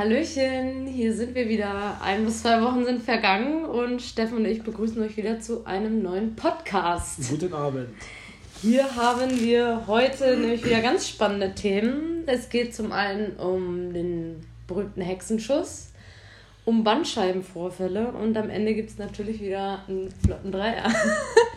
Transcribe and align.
Hallöchen, 0.00 0.86
hier 0.86 1.14
sind 1.14 1.34
wir 1.34 1.46
wieder. 1.46 2.00
Ein 2.00 2.24
bis 2.24 2.40
zwei 2.40 2.62
Wochen 2.62 2.86
sind 2.86 3.02
vergangen 3.02 3.66
und 3.66 4.00
Steffen 4.00 4.38
und 4.38 4.46
ich 4.46 4.62
begrüßen 4.62 5.02
euch 5.02 5.14
wieder 5.18 5.40
zu 5.40 5.66
einem 5.66 6.00
neuen 6.02 6.34
Podcast. 6.36 7.28
Guten 7.28 7.52
Abend. 7.52 7.88
Hier 8.62 8.96
haben 8.96 9.30
wir 9.38 9.86
heute 9.86 10.38
nämlich 10.38 10.64
wieder 10.64 10.80
ganz 10.80 11.06
spannende 11.06 11.54
Themen. 11.54 12.22
Es 12.24 12.48
geht 12.48 12.74
zum 12.74 12.92
einen 12.92 13.36
um 13.36 13.92
den 13.92 14.40
berühmten 14.66 15.02
Hexenschuss, 15.02 15.88
um 16.64 16.82
Bandscheibenvorfälle 16.82 18.08
und 18.08 18.38
am 18.38 18.48
Ende 18.48 18.72
gibt 18.72 18.88
es 18.88 18.96
natürlich 18.96 19.42
wieder 19.42 19.84
einen 19.86 20.10
flotten 20.24 20.50
Dreier. 20.50 20.90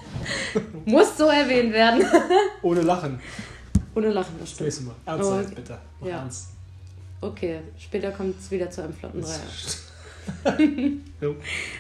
Muss 0.86 1.18
so 1.18 1.28
erwähnt 1.28 1.72
werden. 1.72 2.06
Ohne 2.62 2.82
Lachen. 2.82 3.22
Ohne 3.96 4.10
Lachen, 4.10 4.36
das 4.38 4.52
stimmt. 4.52 4.68
Das 4.68 4.82
nächste 4.82 4.84
Mal. 4.84 4.96
Ernst 5.06 5.30
sein, 5.30 5.46
oh, 5.50 5.56
bitte. 5.56 5.78
Mach 6.02 6.08
ja. 6.10 6.18
ernst. 6.18 6.53
Okay, 7.24 7.62
später 7.78 8.12
kommt 8.12 8.40
es 8.40 8.52
wieder 8.52 8.70
zu 8.70 8.84
einem 8.84 8.94
flotten 8.94 9.22
Dreier. 9.22 9.40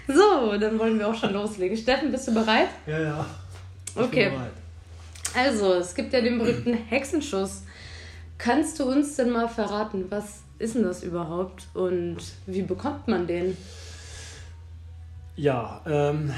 so, 0.07 0.57
dann 0.57 0.79
wollen 0.79 0.97
wir 0.99 1.07
auch 1.07 1.15
schon 1.15 1.34
loslegen. 1.34 1.77
Steffen, 1.77 2.11
bist 2.11 2.27
du 2.27 2.34
bereit? 2.34 2.70
Ja, 2.88 2.99
ja. 2.99 3.25
Ich 3.95 4.01
okay. 4.01 4.31
Also, 5.35 5.73
es 5.73 5.95
gibt 5.95 6.13
ja 6.13 6.21
den 6.21 6.39
berühmten 6.39 6.73
Hexenschuss. 6.73 7.63
Kannst 8.37 8.79
du 8.79 8.85
uns 8.85 9.15
denn 9.15 9.31
mal 9.31 9.49
verraten, 9.49 10.05
was 10.09 10.43
ist 10.59 10.75
denn 10.75 10.84
das 10.84 11.03
überhaupt 11.03 11.67
und 11.73 12.17
wie 12.45 12.62
bekommt 12.62 13.07
man 13.07 13.27
den? 13.27 13.57
Ja, 15.35 15.81
ähm, 15.85 16.34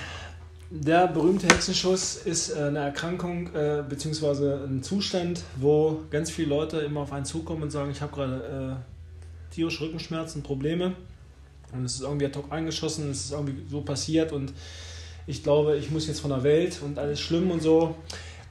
der 0.70 1.08
berühmte 1.08 1.48
Hexenschuss 1.48 2.16
ist 2.18 2.50
äh, 2.50 2.64
eine 2.64 2.80
Erkrankung 2.80 3.48
äh, 3.54 3.84
bzw. 3.88 4.66
ein 4.66 4.84
Zustand, 4.84 5.44
wo 5.58 6.02
ganz 6.10 6.32
viele 6.32 6.50
Leute 6.50 6.80
immer 6.80 7.02
auf 7.02 7.14
einen 7.14 7.26
zukommen 7.26 7.64
und 7.64 7.72
sagen, 7.72 7.92
ich 7.92 8.02
habe 8.02 8.14
gerade 8.14 8.78
äh, 8.78 8.95
tierische 9.56 9.86
Rückenschmerzen, 9.86 10.44
Probleme 10.44 10.94
und 11.74 11.86
es 11.86 11.96
ist 11.96 12.02
irgendwie 12.02 12.26
ad 12.26 12.38
hoc 12.38 12.52
eingeschossen, 12.52 13.10
es 13.10 13.26
ist 13.26 13.32
irgendwie 13.32 13.56
so 13.70 13.82
passiert 13.82 14.32
und 14.32 14.54
ich 15.28 15.42
glaube, 15.44 15.78
ich 15.78 15.90
muss 15.90 16.08
jetzt 16.08 16.20
von 16.20 16.30
der 16.30 16.44
Welt 16.44 16.80
und 16.84 17.00
alles 17.00 17.20
schlimm 17.20 17.50
und 17.50 17.62
so. 17.62 17.96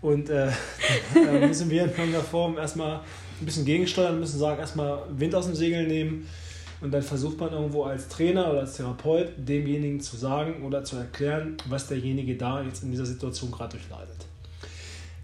Und 0.02 0.28
äh, 0.28 0.50
da 1.14 1.46
müssen 1.46 1.70
wir 1.70 1.84
in 1.84 1.90
irgendeiner 1.90 2.24
Form 2.24 2.58
erstmal 2.58 2.96
ein 3.40 3.46
bisschen 3.46 3.64
gegensteuern, 3.64 4.18
müssen 4.18 4.38
sagen, 4.38 4.58
erstmal 4.58 5.02
Wind 5.10 5.34
aus 5.34 5.46
dem 5.46 5.54
Segel 5.54 5.86
nehmen 5.86 6.26
und 6.80 6.90
dann 6.90 7.02
versucht 7.02 7.38
man 7.38 7.52
irgendwo 7.52 7.84
als 7.84 8.08
Trainer 8.08 8.50
oder 8.50 8.60
als 8.60 8.76
Therapeut 8.76 9.28
demjenigen 9.36 10.00
zu 10.00 10.16
sagen 10.16 10.64
oder 10.64 10.84
zu 10.84 10.96
erklären, 10.96 11.56
was 11.68 11.86
derjenige 11.86 12.36
da 12.36 12.62
jetzt 12.62 12.82
in 12.82 12.90
dieser 12.90 13.06
Situation 13.06 13.50
gerade 13.50 13.76
durchleidet. 13.76 14.26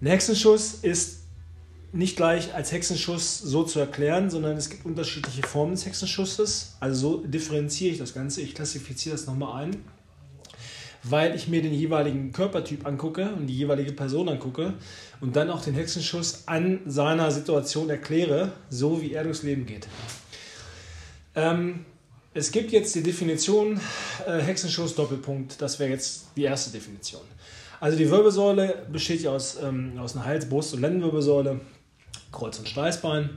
Ein 0.00 0.06
Hexenschuss 0.06 0.74
ist 0.82 1.19
nicht 1.92 2.16
gleich 2.16 2.54
als 2.54 2.72
Hexenschuss 2.72 3.38
so 3.38 3.64
zu 3.64 3.80
erklären, 3.80 4.30
sondern 4.30 4.56
es 4.56 4.70
gibt 4.70 4.86
unterschiedliche 4.86 5.42
Formen 5.42 5.72
des 5.72 5.86
Hexenschusses. 5.86 6.76
Also 6.80 7.18
so 7.18 7.26
differenziere 7.26 7.92
ich 7.92 7.98
das 7.98 8.14
Ganze, 8.14 8.42
ich 8.42 8.54
klassifiziere 8.54 9.16
das 9.16 9.26
nochmal 9.26 9.64
ein, 9.64 9.76
weil 11.02 11.34
ich 11.34 11.48
mir 11.48 11.62
den 11.62 11.74
jeweiligen 11.74 12.32
Körpertyp 12.32 12.86
angucke 12.86 13.30
und 13.32 13.46
die 13.46 13.56
jeweilige 13.56 13.92
Person 13.92 14.28
angucke 14.28 14.74
und 15.20 15.34
dann 15.34 15.50
auch 15.50 15.62
den 15.62 15.74
Hexenschuss 15.74 16.44
an 16.46 16.80
seiner 16.86 17.30
Situation 17.30 17.90
erkläre, 17.90 18.52
so 18.68 19.02
wie 19.02 19.12
er 19.12 19.24
durchs 19.24 19.42
Leben 19.42 19.66
geht. 19.66 19.88
Ähm, 21.34 21.84
es 22.32 22.52
gibt 22.52 22.70
jetzt 22.70 22.94
die 22.94 23.02
Definition 23.02 23.80
äh, 24.26 24.38
Hexenschuss 24.38 24.94
Doppelpunkt. 24.94 25.60
Das 25.60 25.80
wäre 25.80 25.90
jetzt 25.90 26.26
die 26.36 26.44
erste 26.44 26.70
Definition. 26.70 27.22
Also 27.80 27.96
die 27.96 28.08
Wirbelsäule 28.10 28.86
besteht 28.92 29.22
ja 29.22 29.30
aus, 29.30 29.58
ähm, 29.60 29.94
aus 29.98 30.14
einer 30.14 30.26
Hals-, 30.26 30.48
Brust- 30.48 30.74
und 30.74 30.82
Lendenwirbelsäule, 30.82 31.60
Kreuz- 32.32 32.58
und 32.58 32.68
Steißbein. 32.68 33.30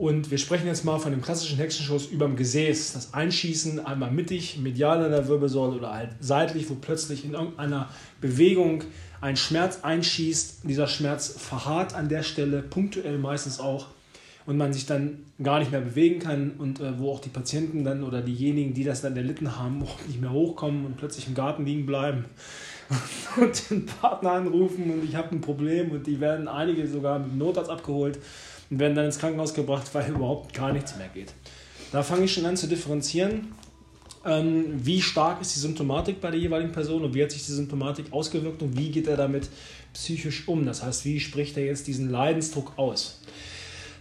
Und 0.00 0.30
wir 0.30 0.38
sprechen 0.38 0.66
jetzt 0.66 0.84
mal 0.86 0.98
von 0.98 1.12
dem 1.12 1.20
klassischen 1.20 1.58
Hexenschuss 1.58 2.06
über 2.06 2.24
dem 2.24 2.34
Gesäß. 2.34 2.94
Das 2.94 3.12
Einschießen 3.12 3.84
einmal 3.84 4.10
mittig, 4.10 4.56
medial 4.56 5.04
an 5.04 5.10
der 5.10 5.28
Wirbelsäule 5.28 5.76
oder 5.76 5.92
halt 5.92 6.10
seitlich, 6.20 6.70
wo 6.70 6.74
plötzlich 6.74 7.22
in 7.24 7.34
irgendeiner 7.34 7.90
Bewegung 8.18 8.84
ein 9.20 9.36
Schmerz 9.36 9.80
einschießt. 9.82 10.60
Dieser 10.64 10.86
Schmerz 10.86 11.34
verharrt 11.36 11.94
an 11.94 12.08
der 12.08 12.22
Stelle, 12.22 12.62
punktuell 12.62 13.18
meistens 13.18 13.60
auch 13.60 13.88
und 14.46 14.56
man 14.56 14.72
sich 14.72 14.86
dann 14.86 15.18
gar 15.42 15.58
nicht 15.58 15.70
mehr 15.70 15.82
bewegen 15.82 16.18
kann 16.18 16.52
und 16.56 16.80
äh, 16.80 16.98
wo 16.98 17.12
auch 17.12 17.20
die 17.20 17.28
Patienten 17.28 17.84
dann 17.84 18.02
oder 18.02 18.22
diejenigen, 18.22 18.72
die 18.72 18.84
das 18.84 19.02
dann 19.02 19.14
erlitten 19.16 19.58
haben, 19.58 19.82
auch 19.82 19.98
nicht 20.06 20.18
mehr 20.18 20.32
hochkommen 20.32 20.86
und 20.86 20.96
plötzlich 20.96 21.28
im 21.28 21.34
Garten 21.34 21.66
liegen 21.66 21.84
bleiben 21.84 22.24
und 23.40 23.70
den 23.70 23.86
Partner 23.86 24.32
anrufen 24.32 24.90
und 24.90 25.04
ich 25.04 25.14
habe 25.14 25.34
ein 25.34 25.40
Problem 25.40 25.90
und 25.90 26.06
die 26.06 26.20
werden 26.20 26.48
einige 26.48 26.86
sogar 26.86 27.18
mit 27.18 27.32
dem 27.32 27.38
Notarzt 27.38 27.70
abgeholt 27.70 28.18
und 28.70 28.78
werden 28.78 28.94
dann 28.94 29.06
ins 29.06 29.18
Krankenhaus 29.18 29.54
gebracht, 29.54 29.88
weil 29.92 30.10
überhaupt 30.10 30.54
gar 30.54 30.72
nichts 30.72 30.96
mehr 30.96 31.08
geht. 31.08 31.32
Da 31.92 32.02
fange 32.02 32.24
ich 32.24 32.32
schon 32.32 32.46
an 32.46 32.56
zu 32.56 32.66
differenzieren. 32.66 33.52
Ähm, 34.24 34.66
wie 34.84 35.00
stark 35.00 35.40
ist 35.40 35.54
die 35.54 35.60
Symptomatik 35.60 36.20
bei 36.20 36.30
der 36.30 36.38
jeweiligen 36.38 36.72
Person 36.72 37.04
und 37.04 37.14
wie 37.14 37.22
hat 37.22 37.30
sich 37.30 37.46
die 37.46 37.52
Symptomatik 37.52 38.12
ausgewirkt 38.12 38.62
und 38.62 38.76
wie 38.76 38.90
geht 38.90 39.06
er 39.06 39.16
damit 39.16 39.48
psychisch 39.94 40.46
um? 40.46 40.66
Das 40.66 40.82
heißt, 40.82 41.04
wie 41.04 41.20
spricht 41.20 41.56
er 41.56 41.64
jetzt 41.64 41.86
diesen 41.86 42.10
Leidensdruck 42.10 42.72
aus? 42.76 43.22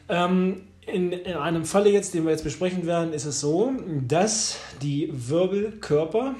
Ähm, 0.09 0.61
in, 0.85 1.11
in, 1.13 1.35
einem 1.35 1.65
Falle 1.65 1.89
jetzt, 1.89 2.13
den 2.13 2.25
wir 2.25 2.31
jetzt 2.31 2.43
besprechen 2.43 2.85
werden, 2.85 3.13
ist 3.13 3.25
es 3.25 3.39
so, 3.39 3.71
dass 4.07 4.57
die 4.81 5.09
Wirbelkörper 5.13 6.35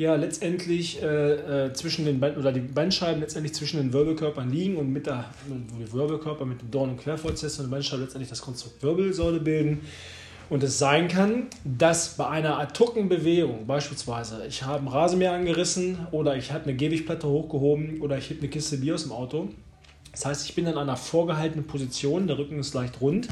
ja 0.00 0.14
letztendlich 0.14 1.02
äh, 1.02 1.66
äh, 1.66 1.72
zwischen 1.74 2.06
den 2.06 2.20
Bein, 2.20 2.34
oder 2.38 2.52
die 2.52 2.60
Bandscheiben 2.60 3.20
letztendlich 3.20 3.54
zwischen 3.54 3.76
den 3.76 3.92
Wirbelkörpern 3.92 4.50
liegen 4.50 4.76
und 4.78 4.90
mit 4.90 5.06
der 5.06 5.26
wo 5.46 5.78
die 5.78 5.92
Wirbelkörper 5.92 6.46
mit 6.46 6.62
dem 6.62 6.70
Dorn- 6.70 6.90
und 6.90 7.00
Querfortsätze 7.00 7.60
und 7.60 7.68
der 7.68 7.76
Bandscheibe 7.76 8.02
letztendlich 8.02 8.30
das 8.30 8.40
Konstrukt 8.40 8.82
Wirbelsäule 8.82 9.40
bilden. 9.40 9.82
Und 10.48 10.62
es 10.62 10.78
sein 10.78 11.06
kann, 11.06 11.48
dass 11.64 12.16
bei 12.16 12.26
einer 12.26 12.58
ad 12.58 12.72
Bewegung, 13.08 13.66
beispielsweise, 13.66 14.46
ich 14.48 14.62
habe 14.62 14.84
ein 14.84 14.88
Rasenmäher 14.88 15.32
angerissen 15.32 15.98
oder 16.12 16.34
ich 16.34 16.50
habe 16.50 16.64
eine 16.64 16.74
Gehwegplatte 16.74 17.28
hochgehoben 17.28 18.00
oder 18.00 18.16
ich 18.16 18.30
heb 18.30 18.38
eine 18.38 18.48
Kiste 18.48 18.78
Bier 18.78 18.94
aus 18.94 19.02
dem 19.02 19.12
Auto, 19.12 19.50
das 20.12 20.24
heißt, 20.24 20.48
ich 20.48 20.54
bin 20.54 20.66
in 20.66 20.76
einer 20.76 20.96
vorgehaltenen 20.96 21.66
Position, 21.66 22.26
der 22.26 22.38
Rücken 22.38 22.58
ist 22.58 22.74
leicht 22.74 23.00
rund, 23.00 23.28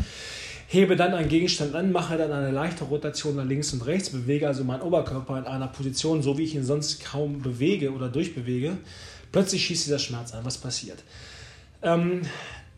hebe 0.70 0.96
dann 0.96 1.14
einen 1.14 1.30
Gegenstand 1.30 1.74
an, 1.74 1.92
mache 1.92 2.18
dann 2.18 2.30
eine 2.30 2.50
leichte 2.50 2.84
Rotation 2.84 3.36
nach 3.36 3.46
links 3.46 3.72
und 3.72 3.86
rechts, 3.86 4.10
bewege 4.10 4.46
also 4.46 4.64
meinen 4.64 4.82
Oberkörper 4.82 5.38
in 5.38 5.44
einer 5.44 5.66
Position, 5.66 6.22
so 6.22 6.36
wie 6.36 6.44
ich 6.44 6.54
ihn 6.54 6.64
sonst 6.64 7.02
kaum 7.02 7.40
bewege 7.40 7.90
oder 7.90 8.10
durchbewege. 8.10 8.76
Plötzlich 9.32 9.64
schießt 9.64 9.86
dieser 9.86 9.98
Schmerz 9.98 10.34
an. 10.34 10.44
Was 10.44 10.58
passiert? 10.58 11.02
Ähm, 11.82 12.20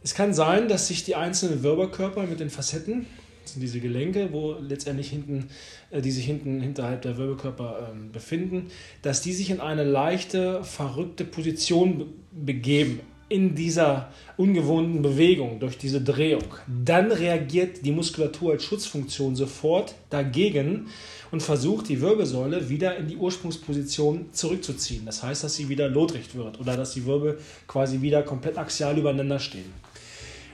es 0.05 0.15
kann 0.15 0.33
sein, 0.33 0.69
dass 0.69 0.87
sich 0.87 1.03
die 1.03 1.17
einzelnen 1.17 1.65
Wirbelkörper 1.65 2.23
mit 2.23 2.39
den 2.39 2.49
Facetten, 2.49 3.07
das 3.43 3.55
sind 3.55 3.61
diese 3.61 3.81
Gelenke, 3.81 4.33
wo 4.33 4.55
letztendlich 4.61 5.11
hinten, 5.11 5.49
äh, 5.91 6.01
die 6.01 6.13
sich 6.13 6.27
hinten 6.27 6.61
hinterhalb 6.61 7.03
der 7.03 7.19
Wirbelkörper 7.19 7.91
ähm, 7.91 8.13
befinden, 8.13 8.71
dass 9.03 9.21
die 9.21 9.33
sich 9.33 9.51
in 9.51 9.59
eine 9.59 9.83
leichte, 9.83 10.63
verrückte 10.63 11.25
Position 11.25 12.13
begeben 12.31 13.01
in 13.31 13.55
dieser 13.55 14.11
ungewohnten 14.37 15.03
Bewegung, 15.03 15.61
durch 15.61 15.79
diese 15.79 16.01
Drehung, 16.01 16.45
dann 16.67 17.13
reagiert 17.13 17.87
die 17.87 17.93
Muskulatur 17.93 18.53
als 18.53 18.65
Schutzfunktion 18.65 19.37
sofort 19.37 19.95
dagegen 20.11 20.89
und 21.31 21.41
versucht 21.41 21.89
die 21.89 22.01
Wirbelsäule 22.01 22.69
wieder 22.69 22.97
in 22.97 23.07
die 23.07 23.17
Ursprungsposition 23.17 24.27
zurückzuziehen. 24.33 25.07
Das 25.07 25.23
heißt, 25.23 25.45
dass 25.45 25.55
sie 25.55 25.69
wieder 25.69 25.89
lotrecht 25.89 26.35
wird 26.35 26.59
oder 26.59 26.77
dass 26.77 26.93
die 26.93 27.07
Wirbel 27.07 27.39
quasi 27.69 28.03
wieder 28.03 28.25
komplett 28.25 28.59
axial 28.59 28.99
übereinander 28.99 29.39
stehen. 29.39 29.73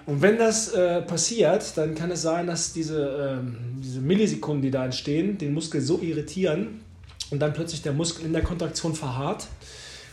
Und 0.05 0.21
wenn 0.21 0.37
das 0.37 0.69
äh, 0.69 1.01
passiert, 1.01 1.77
dann 1.79 1.95
kann 1.95 2.11
es 2.11 2.23
sein, 2.23 2.47
dass 2.47 2.75
diese, 2.75 3.41
äh, 3.43 3.83
diese 3.83 4.01
Millisekunden, 4.01 4.63
die 4.63 4.71
da 4.71 4.85
entstehen, 4.85 5.39
den 5.39 5.55
Muskel 5.55 5.81
so 5.81 5.99
irritieren 6.01 6.83
und 7.31 7.41
dann 7.41 7.55
plötzlich 7.55 7.81
der 7.81 7.95
Muskel 7.95 8.27
in 8.27 8.35
der 8.35 8.43
Kontraktion 8.43 8.95
verharrt 8.95 9.49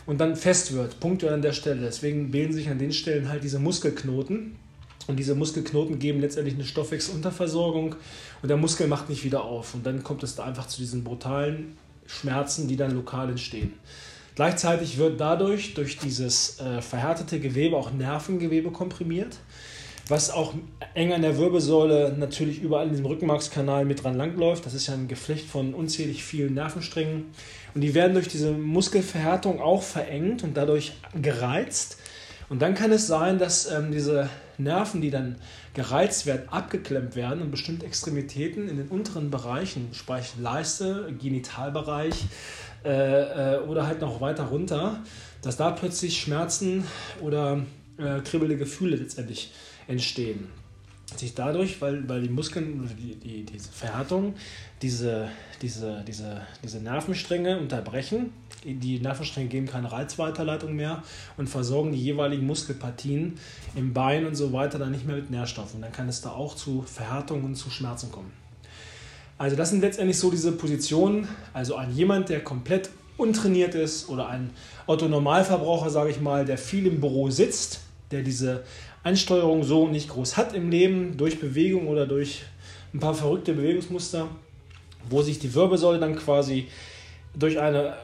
und 0.06 0.18
dann 0.20 0.36
fest 0.36 0.72
wird, 0.72 1.00
punktuell 1.00 1.34
an 1.34 1.42
der 1.42 1.52
Stelle. 1.52 1.80
Deswegen 1.82 2.30
bilden 2.30 2.52
sich 2.52 2.68
an 2.68 2.78
den 2.78 2.92
Stellen 2.92 3.28
halt 3.28 3.44
diese 3.44 3.58
Muskelknoten. 3.58 4.56
Und 5.06 5.18
diese 5.18 5.34
Muskelknoten 5.34 5.98
geben 5.98 6.20
letztendlich 6.20 6.54
eine 6.54 6.64
Stoffwechselunterversorgung 6.64 7.94
und 8.40 8.48
der 8.48 8.56
Muskel 8.56 8.86
macht 8.86 9.10
nicht 9.10 9.22
wieder 9.22 9.44
auf. 9.44 9.74
Und 9.74 9.84
dann 9.84 10.02
kommt 10.02 10.22
es 10.22 10.34
da 10.34 10.44
einfach 10.44 10.66
zu 10.66 10.78
diesen 10.78 11.04
brutalen 11.04 11.76
Schmerzen, 12.06 12.68
die 12.68 12.76
dann 12.76 12.94
lokal 12.94 13.28
entstehen. 13.28 13.74
Gleichzeitig 14.34 14.96
wird 14.96 15.20
dadurch, 15.20 15.74
durch 15.74 15.98
dieses 15.98 16.58
äh, 16.58 16.80
verhärtete 16.80 17.38
Gewebe, 17.38 17.76
auch 17.76 17.92
Nervengewebe 17.92 18.70
komprimiert 18.70 19.38
was 20.08 20.30
auch 20.30 20.52
eng 20.94 21.12
an 21.12 21.22
der 21.22 21.38
Wirbelsäule 21.38 22.14
natürlich 22.18 22.60
überall 22.60 22.84
in 22.84 22.90
diesem 22.90 23.06
Rückenmarkskanal 23.06 23.84
mit 23.84 24.04
dran 24.04 24.16
langläuft. 24.16 24.66
Das 24.66 24.74
ist 24.74 24.86
ja 24.86 24.94
ein 24.94 25.08
Geflecht 25.08 25.46
von 25.46 25.72
unzählig 25.72 26.22
vielen 26.24 26.54
Nervensträngen. 26.54 27.26
Und 27.74 27.80
die 27.80 27.94
werden 27.94 28.14
durch 28.14 28.28
diese 28.28 28.52
Muskelverhärtung 28.52 29.60
auch 29.60 29.82
verengt 29.82 30.44
und 30.44 30.56
dadurch 30.56 30.92
gereizt. 31.20 31.98
Und 32.48 32.62
dann 32.62 32.74
kann 32.74 32.92
es 32.92 33.06
sein, 33.06 33.38
dass 33.38 33.70
ähm, 33.70 33.90
diese 33.90 34.28
Nerven, 34.58 35.00
die 35.00 35.10
dann 35.10 35.36
gereizt 35.72 36.26
werden, 36.26 36.48
abgeklemmt 36.50 37.16
werden 37.16 37.42
und 37.42 37.50
bestimmte 37.50 37.86
Extremitäten 37.86 38.68
in 38.68 38.76
den 38.76 38.88
unteren 38.88 39.30
Bereichen, 39.30 39.88
sprich 39.92 40.34
Leiste, 40.40 41.12
Genitalbereich 41.20 42.26
äh, 42.84 43.54
äh, 43.54 43.58
oder 43.60 43.86
halt 43.86 44.00
noch 44.00 44.20
weiter 44.20 44.44
runter, 44.44 45.02
dass 45.42 45.56
da 45.56 45.70
plötzlich 45.70 46.20
Schmerzen 46.20 46.84
oder 47.20 47.62
äh, 47.98 48.20
kribbelnde 48.20 48.56
Gefühle 48.56 48.96
letztendlich 48.96 49.52
entstehen. 49.88 50.48
Sich 51.16 51.34
dadurch, 51.34 51.80
weil, 51.80 52.08
weil 52.08 52.22
die 52.22 52.28
Muskeln, 52.28 52.88
die, 52.98 53.14
die, 53.16 53.44
diese 53.44 53.70
Verhärtung, 53.70 54.34
diese, 54.82 55.28
diese, 55.62 56.02
diese, 56.06 56.42
diese 56.62 56.78
Nervenstränge 56.80 57.58
unterbrechen. 57.58 58.32
Die 58.64 58.98
Nervenstränge 58.98 59.48
geben 59.48 59.66
keine 59.66 59.92
Reizweiterleitung 59.92 60.74
mehr 60.74 61.02
und 61.36 61.48
versorgen 61.48 61.92
die 61.92 62.02
jeweiligen 62.02 62.46
Muskelpartien 62.46 63.38
im 63.74 63.92
Bein 63.92 64.24
und 64.26 64.34
so 64.34 64.52
weiter 64.52 64.78
dann 64.78 64.92
nicht 64.92 65.06
mehr 65.06 65.16
mit 65.16 65.30
Nährstoffen. 65.30 65.82
Dann 65.82 65.92
kann 65.92 66.08
es 66.08 66.22
da 66.22 66.30
auch 66.30 66.56
zu 66.56 66.82
Verhärtungen 66.82 67.44
und 67.44 67.54
zu 67.56 67.70
Schmerzen 67.70 68.10
kommen. 68.10 68.32
Also 69.36 69.56
das 69.56 69.70
sind 69.70 69.80
letztendlich 69.80 70.18
so 70.18 70.30
diese 70.30 70.52
Positionen. 70.52 71.28
Also 71.52 71.76
ein 71.76 71.92
jemand, 71.94 72.30
der 72.30 72.42
komplett 72.42 72.88
untrainiert 73.16 73.74
ist 73.74 74.08
oder 74.08 74.28
ein 74.28 74.50
Otto-Normalverbraucher, 74.86 75.90
sage 75.90 76.10
ich 76.10 76.20
mal, 76.20 76.44
der 76.44 76.58
viel 76.58 76.86
im 76.86 77.00
Büro 77.00 77.30
sitzt, 77.30 77.80
der 78.10 78.22
diese 78.22 78.64
Ansteuerung 79.04 79.62
so 79.62 79.86
nicht 79.86 80.08
groß 80.08 80.36
hat 80.36 80.54
im 80.54 80.70
Leben, 80.70 81.16
durch 81.16 81.38
Bewegung 81.38 81.88
oder 81.88 82.06
durch 82.06 82.42
ein 82.92 83.00
paar 83.00 83.14
verrückte 83.14 83.52
Bewegungsmuster, 83.52 84.28
wo 85.10 85.22
sich 85.22 85.38
die 85.38 85.54
Wirbelsäule 85.54 86.00
dann 86.00 86.16
quasi 86.16 86.68
durch 87.34 87.60
eine 87.60 87.96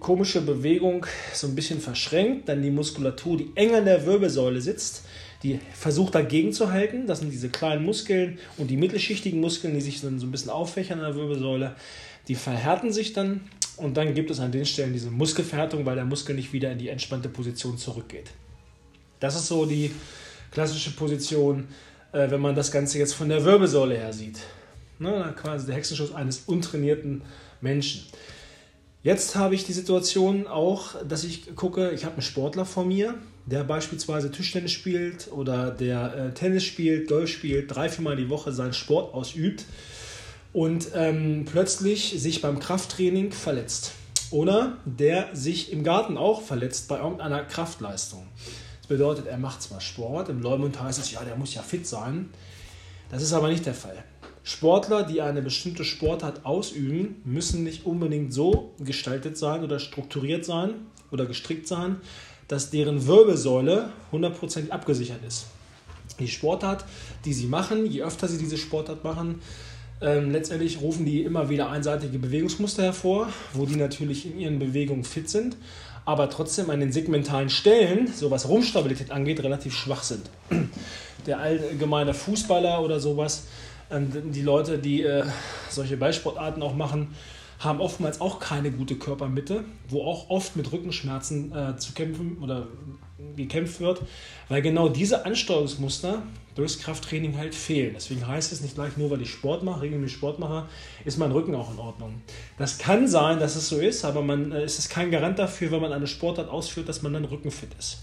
komische 0.00 0.40
Bewegung 0.40 1.06
so 1.32 1.46
ein 1.46 1.54
bisschen 1.54 1.80
verschränkt, 1.80 2.48
dann 2.48 2.62
die 2.62 2.70
Muskulatur, 2.70 3.36
die 3.36 3.50
eng 3.54 3.74
an 3.74 3.84
der 3.84 4.04
Wirbelsäule 4.04 4.60
sitzt, 4.60 5.04
die 5.42 5.60
versucht 5.74 6.14
dagegen 6.14 6.52
zu 6.52 6.72
halten. 6.72 7.06
Das 7.06 7.20
sind 7.20 7.32
diese 7.32 7.48
kleinen 7.48 7.84
Muskeln 7.84 8.38
und 8.58 8.68
die 8.68 8.76
mittelschichtigen 8.76 9.40
Muskeln, 9.40 9.74
die 9.74 9.80
sich 9.80 10.00
dann 10.00 10.18
so 10.18 10.26
ein 10.26 10.30
bisschen 10.32 10.50
auffächern 10.50 11.00
an 11.00 11.06
der 11.06 11.14
Wirbelsäule. 11.14 11.76
Die 12.28 12.34
verhärten 12.34 12.92
sich 12.92 13.12
dann 13.12 13.42
und 13.76 13.96
dann 13.96 14.14
gibt 14.14 14.30
es 14.30 14.40
an 14.40 14.52
den 14.52 14.64
Stellen 14.64 14.92
diese 14.92 15.10
Muskelverhärtung, 15.10 15.84
weil 15.84 15.96
der 15.96 16.04
Muskel 16.04 16.34
nicht 16.34 16.52
wieder 16.52 16.70
in 16.72 16.78
die 16.78 16.88
entspannte 16.88 17.28
Position 17.28 17.78
zurückgeht. 17.78 18.30
Das 19.20 19.36
ist 19.36 19.48
so 19.48 19.66
die 19.66 19.90
klassische 20.52 20.92
Position, 20.92 21.66
äh, 22.12 22.30
wenn 22.30 22.40
man 22.40 22.54
das 22.54 22.70
Ganze 22.70 22.98
jetzt 22.98 23.14
von 23.14 23.28
der 23.28 23.44
Wirbelsäule 23.44 23.96
her 23.96 24.12
sieht. 24.12 24.38
Ne, 24.98 25.34
quasi 25.36 25.66
der 25.66 25.74
Hexenschuss 25.74 26.14
eines 26.14 26.44
untrainierten 26.46 27.22
Menschen. 27.60 28.02
Jetzt 29.02 29.34
habe 29.34 29.56
ich 29.56 29.64
die 29.64 29.72
Situation 29.72 30.46
auch, 30.46 30.94
dass 31.04 31.24
ich 31.24 31.56
gucke, 31.56 31.90
ich 31.90 32.04
habe 32.04 32.14
einen 32.14 32.22
Sportler 32.22 32.64
vor 32.64 32.84
mir, 32.84 33.16
der 33.46 33.64
beispielsweise 33.64 34.30
Tischtennis 34.30 34.70
spielt 34.70 35.28
oder 35.32 35.72
der 35.72 36.14
äh, 36.14 36.34
Tennis 36.34 36.62
spielt, 36.62 37.08
Golf 37.08 37.28
spielt, 37.28 37.74
drei, 37.74 37.88
viermal 37.88 38.14
die 38.14 38.28
Woche 38.28 38.52
seinen 38.52 38.74
Sport 38.74 39.12
ausübt 39.12 39.64
und 40.52 40.88
ähm, 40.94 41.46
plötzlich 41.50 42.14
sich 42.16 42.42
beim 42.42 42.60
Krafttraining 42.60 43.32
verletzt. 43.32 43.92
Oder 44.30 44.78
der 44.84 45.34
sich 45.34 45.72
im 45.72 45.82
Garten 45.82 46.16
auch 46.16 46.40
verletzt 46.40 46.86
bei 46.86 46.98
irgendeiner 46.98 47.42
Kraftleistung. 47.42 48.26
Bedeutet, 48.92 49.26
er 49.26 49.38
macht 49.38 49.62
zwar 49.62 49.80
Sport, 49.80 50.28
im 50.28 50.42
Leumund 50.42 50.78
heißt 50.78 50.98
es, 50.98 51.12
ja, 51.12 51.24
der 51.24 51.34
muss 51.36 51.54
ja 51.54 51.62
fit 51.62 51.86
sein. 51.86 52.28
Das 53.10 53.22
ist 53.22 53.32
aber 53.32 53.48
nicht 53.48 53.64
der 53.64 53.72
Fall. 53.72 54.04
Sportler, 54.44 55.02
die 55.02 55.22
eine 55.22 55.40
bestimmte 55.40 55.82
Sportart 55.82 56.44
ausüben, 56.44 57.22
müssen 57.24 57.64
nicht 57.64 57.86
unbedingt 57.86 58.34
so 58.34 58.74
gestaltet 58.78 59.38
sein 59.38 59.64
oder 59.64 59.78
strukturiert 59.78 60.44
sein 60.44 60.74
oder 61.10 61.24
gestrickt 61.24 61.66
sein, 61.66 62.02
dass 62.48 62.68
deren 62.68 63.06
Wirbelsäule 63.06 63.88
hundertprozentig 64.12 64.70
abgesichert 64.70 65.24
ist. 65.26 65.46
Die 66.18 66.28
Sportart, 66.28 66.84
die 67.24 67.32
sie 67.32 67.46
machen, 67.46 67.86
je 67.86 68.02
öfter 68.02 68.28
sie 68.28 68.36
diese 68.36 68.58
Sportart 68.58 69.04
machen, 69.04 69.40
ähm, 70.02 70.32
letztendlich 70.32 70.82
rufen 70.82 71.06
die 71.06 71.22
immer 71.22 71.48
wieder 71.48 71.70
einseitige 71.70 72.18
Bewegungsmuster 72.18 72.82
hervor, 72.82 73.30
wo 73.54 73.64
die 73.64 73.76
natürlich 73.76 74.26
in 74.26 74.38
ihren 74.38 74.58
Bewegungen 74.58 75.04
fit 75.04 75.30
sind, 75.30 75.56
aber 76.04 76.28
trotzdem 76.30 76.70
an 76.70 76.80
den 76.80 76.92
segmentalen 76.92 77.50
Stellen, 77.50 78.08
so 78.12 78.30
was 78.30 78.48
Rumpfstabilität 78.48 79.10
angeht, 79.10 79.42
relativ 79.42 79.74
schwach 79.74 80.02
sind. 80.02 80.28
Der 81.26 81.38
allgemeine 81.38 82.14
Fußballer 82.14 82.82
oder 82.82 82.98
sowas, 82.98 83.44
ähm, 83.90 84.32
die 84.32 84.42
Leute, 84.42 84.78
die 84.78 85.02
äh, 85.02 85.24
solche 85.68 85.96
Ballsportarten 85.96 86.62
auch 86.62 86.74
machen, 86.74 87.14
haben 87.62 87.80
oftmals 87.80 88.20
auch 88.20 88.40
keine 88.40 88.72
gute 88.72 88.96
Körpermitte, 88.96 89.64
wo 89.88 90.02
auch 90.04 90.30
oft 90.30 90.56
mit 90.56 90.72
Rückenschmerzen 90.72 91.54
äh, 91.54 91.76
zu 91.76 91.92
kämpfen 91.92 92.38
oder 92.40 92.66
gekämpft 93.36 93.80
wird, 93.80 94.02
weil 94.48 94.62
genau 94.62 94.88
diese 94.88 95.24
Ansteuerungsmuster 95.24 96.22
durchs 96.56 96.80
Krafttraining 96.80 97.38
halt 97.38 97.54
fehlen. 97.54 97.92
Deswegen 97.94 98.26
heißt 98.26 98.52
es 98.52 98.60
nicht 98.62 98.74
gleich 98.74 98.96
nur, 98.96 99.10
weil 99.10 99.22
ich 99.22 99.30
Sport 99.30 99.62
mache, 99.62 99.82
regelmäßig 99.82 100.16
Sport 100.16 100.38
mache, 100.40 100.68
ist 101.04 101.18
mein 101.18 101.30
Rücken 101.30 101.54
auch 101.54 101.72
in 101.72 101.78
Ordnung. 101.78 102.20
Das 102.58 102.78
kann 102.78 103.06
sein, 103.06 103.38
dass 103.38 103.54
es 103.54 103.68
so 103.68 103.78
ist, 103.78 104.04
aber 104.04 104.22
man, 104.22 104.50
äh, 104.50 104.62
es 104.62 104.78
ist 104.78 104.90
kein 104.90 105.10
Garant 105.10 105.38
dafür, 105.38 105.70
wenn 105.70 105.80
man 105.80 105.92
eine 105.92 106.08
Sportart 106.08 106.48
ausführt, 106.48 106.88
dass 106.88 107.02
man 107.02 107.12
dann 107.12 107.24
rückenfit 107.24 107.70
ist. 107.78 108.00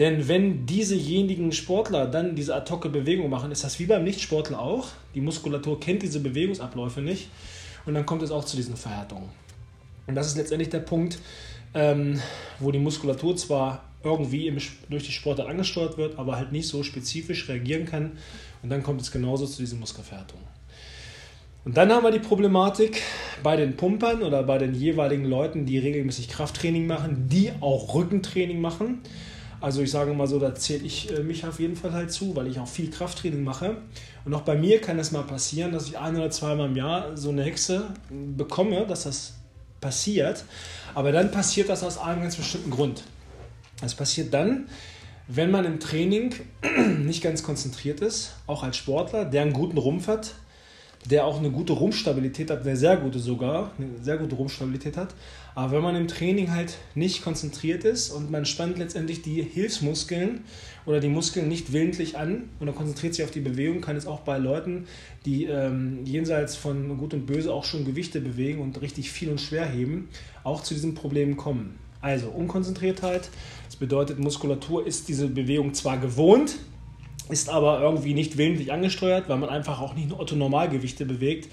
Denn 0.00 0.28
wenn 0.28 0.66
diesejenigen 0.66 1.52
Sportler 1.52 2.06
dann 2.06 2.34
diese 2.34 2.54
ad 2.54 2.70
hoc 2.70 2.92
Bewegung 2.92 3.30
machen, 3.30 3.50
ist 3.50 3.64
das 3.64 3.78
wie 3.78 3.86
beim 3.86 4.04
Nichtsportler 4.04 4.60
auch. 4.60 4.88
Die 5.14 5.22
Muskulatur 5.22 5.80
kennt 5.80 6.02
diese 6.02 6.20
Bewegungsabläufe 6.20 7.00
nicht 7.00 7.28
und 7.86 7.94
dann 7.94 8.04
kommt 8.04 8.22
es 8.22 8.30
auch 8.30 8.44
zu 8.44 8.56
diesen 8.56 8.76
Verhärtungen. 8.76 9.28
Und 10.06 10.14
das 10.14 10.26
ist 10.26 10.36
letztendlich 10.36 10.70
der 10.70 10.80
Punkt, 10.80 11.18
ähm, 11.74 12.20
wo 12.58 12.70
die 12.70 12.78
Muskulatur 12.78 13.36
zwar 13.36 13.84
irgendwie 14.02 14.46
im, 14.46 14.58
durch 14.88 15.04
die 15.04 15.12
Sportart 15.12 15.48
angesteuert 15.48 15.96
wird, 15.96 16.18
aber 16.18 16.36
halt 16.36 16.52
nicht 16.52 16.68
so 16.68 16.82
spezifisch 16.82 17.48
reagieren 17.48 17.86
kann. 17.86 18.12
Und 18.62 18.70
dann 18.70 18.82
kommt 18.82 19.00
es 19.00 19.10
genauso 19.10 19.46
zu 19.46 19.58
diesen 19.58 19.80
Muskelverhärtungen. 19.80 20.44
Und 21.64 21.76
dann 21.76 21.90
haben 21.90 22.04
wir 22.04 22.12
die 22.12 22.20
Problematik 22.20 23.02
bei 23.42 23.56
den 23.56 23.76
Pumpern 23.76 24.22
oder 24.22 24.44
bei 24.44 24.56
den 24.58 24.74
jeweiligen 24.74 25.24
Leuten, 25.24 25.66
die 25.66 25.78
regelmäßig 25.78 26.28
Krafttraining 26.28 26.86
machen, 26.86 27.28
die 27.28 27.50
auch 27.60 27.94
Rückentraining 27.94 28.60
machen. 28.60 29.00
Also 29.60 29.82
ich 29.82 29.90
sage 29.90 30.12
mal 30.12 30.26
so, 30.26 30.38
da 30.38 30.54
zähle 30.54 30.84
ich 30.84 31.12
äh, 31.12 31.22
mich 31.22 31.46
auf 31.46 31.60
jeden 31.60 31.76
Fall 31.76 31.92
halt 31.92 32.12
zu, 32.12 32.36
weil 32.36 32.46
ich 32.46 32.58
auch 32.58 32.68
viel 32.68 32.90
Krafttraining 32.90 33.42
mache. 33.42 33.76
Und 34.24 34.34
auch 34.34 34.42
bei 34.42 34.56
mir 34.56 34.80
kann 34.80 34.98
es 34.98 35.12
mal 35.12 35.22
passieren, 35.22 35.72
dass 35.72 35.86
ich 35.86 35.98
ein 35.98 36.16
oder 36.16 36.30
zweimal 36.30 36.68
im 36.68 36.76
Jahr 36.76 37.16
so 37.16 37.30
eine 37.30 37.42
Hexe 37.42 37.84
bekomme, 38.36 38.86
dass 38.86 39.04
das 39.04 39.34
passiert. 39.80 40.44
Aber 40.94 41.12
dann 41.12 41.30
passiert 41.30 41.68
das 41.68 41.82
aus 41.82 41.98
einem 41.98 42.22
ganz 42.22 42.36
bestimmten 42.36 42.70
Grund. 42.70 43.04
Das 43.80 43.94
passiert 43.94 44.32
dann, 44.32 44.68
wenn 45.28 45.50
man 45.50 45.64
im 45.64 45.80
Training 45.80 46.34
nicht 47.04 47.22
ganz 47.22 47.42
konzentriert 47.42 48.00
ist, 48.00 48.34
auch 48.46 48.62
als 48.62 48.76
Sportler, 48.76 49.24
der 49.24 49.42
einen 49.42 49.52
guten 49.52 49.78
Rumpf 49.78 50.08
hat, 50.08 50.34
der 51.04 51.24
auch 51.24 51.38
eine 51.38 51.50
gute 51.50 51.72
Rumpfstabilität 51.72 52.50
hat, 52.50 52.62
eine 52.62 52.76
sehr 52.76 52.96
gute 52.96 53.18
sogar, 53.18 53.70
eine 53.78 54.02
sehr 54.02 54.16
gute 54.16 54.34
Rumpfstabilität 54.34 54.96
hat. 54.96 55.14
Aber 55.56 55.72
wenn 55.72 55.82
man 55.82 55.96
im 55.96 56.06
Training 56.06 56.50
halt 56.50 56.76
nicht 56.94 57.24
konzentriert 57.24 57.84
ist 57.84 58.10
und 58.10 58.30
man 58.30 58.44
spannt 58.44 58.76
letztendlich 58.76 59.22
die 59.22 59.42
Hilfsmuskeln 59.42 60.44
oder 60.84 61.00
die 61.00 61.08
Muskeln 61.08 61.48
nicht 61.48 61.72
willentlich 61.72 62.18
an 62.18 62.50
und 62.60 62.72
konzentriert 62.74 63.14
sich 63.14 63.24
auf 63.24 63.30
die 63.30 63.40
Bewegung, 63.40 63.80
kann 63.80 63.96
es 63.96 64.06
auch 64.06 64.20
bei 64.20 64.36
Leuten, 64.36 64.86
die 65.24 65.46
ähm, 65.46 66.00
jenseits 66.04 66.56
von 66.56 66.98
Gut 66.98 67.14
und 67.14 67.24
Böse 67.24 67.54
auch 67.54 67.64
schon 67.64 67.86
Gewichte 67.86 68.20
bewegen 68.20 68.60
und 68.60 68.82
richtig 68.82 69.10
viel 69.10 69.30
und 69.30 69.40
schwer 69.40 69.64
heben, 69.64 70.10
auch 70.44 70.62
zu 70.62 70.74
diesen 70.74 70.94
Problemen 70.94 71.38
kommen. 71.38 71.78
Also 72.02 72.28
Unkonzentriertheit, 72.28 73.30
das 73.64 73.76
bedeutet, 73.76 74.18
Muskulatur 74.18 74.86
ist 74.86 75.08
diese 75.08 75.26
Bewegung 75.26 75.72
zwar 75.72 75.96
gewohnt, 75.96 76.56
ist 77.30 77.48
aber 77.48 77.80
irgendwie 77.80 78.12
nicht 78.12 78.36
willentlich 78.36 78.74
angesteuert, 78.74 79.30
weil 79.30 79.38
man 79.38 79.48
einfach 79.48 79.80
auch 79.80 79.94
nicht 79.94 80.12
Otto-Normalgewichte 80.12 81.06
bewegt 81.06 81.48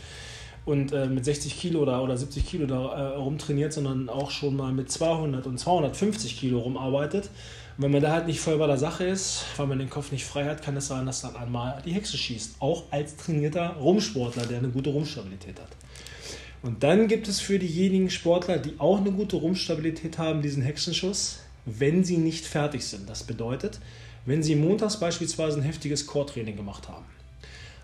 und 0.66 0.92
äh, 0.94 1.08
mit 1.08 1.26
60 1.26 1.60
Kilo 1.60 1.82
oder, 1.82 2.02
oder 2.02 2.18
70 2.18 2.46
Kilo 2.46 2.66
da 2.66 2.76
äh, 2.76 3.16
rumtrainiert, 3.16 3.74
sondern 3.74 4.10
auch 4.10 4.32
schon 4.32 4.56
mal 4.56 4.72
mit 4.72 4.92
200 4.92 5.46
und 5.48 5.58
250 5.58 6.40
Kilo 6.40 6.60
rumarbeitet. 6.60 7.30
Und 7.78 7.84
wenn 7.84 7.92
man 7.92 8.02
da 8.02 8.12
halt 8.12 8.28
nicht 8.28 8.40
voll 8.40 8.58
bei 8.58 8.68
der 8.68 8.78
Sache 8.78 9.06
ist, 9.06 9.46
weil 9.58 9.68
man 9.68 9.80
den 9.80 9.90
Kopf 9.90 10.12
nicht 10.12 10.26
frei 10.26 10.46
hat, 10.46 10.62
kann 10.62 10.78
es 10.78 10.88
sein, 10.88 11.06
dass 11.06 11.22
dann 11.22 11.36
einmal 11.36 11.82
die 11.86 11.92
Hexe 11.92 12.18
schießt. 12.18 12.58
Auch 12.60 12.84
als 12.92 13.16
trainierter 13.18 13.76
Rumsportler, 13.78 14.46
der 14.46 14.60
eine 14.60 14.70
gute 14.70 14.92
Rumstabilität 14.92 15.60
hat. 15.60 15.70
Und 16.62 16.84
dann 16.84 17.08
gibt 17.08 17.28
es 17.28 17.42
für 17.42 17.60
diejenigen 17.60 18.10
Sportler, 18.10 18.58
die 18.58 18.80
auch 18.80 19.00
eine 19.00 19.12
gute 19.12 19.36
Rumstabilität 19.36 20.18
haben, 20.18 20.42
diesen 20.42 20.64
Hexenschuss, 20.64 21.40
wenn 21.66 22.04
sie 22.04 22.18
nicht 22.18 22.46
fertig 22.46 22.86
sind. 22.86 23.10
Das 23.10 23.24
bedeutet, 23.24 23.80
wenn 24.26 24.42
Sie 24.42 24.56
montags 24.56 24.98
beispielsweise 24.98 25.60
ein 25.60 25.64
heftiges 25.64 26.08
Core-Training 26.08 26.56
gemacht 26.56 26.88
haben, 26.88 27.04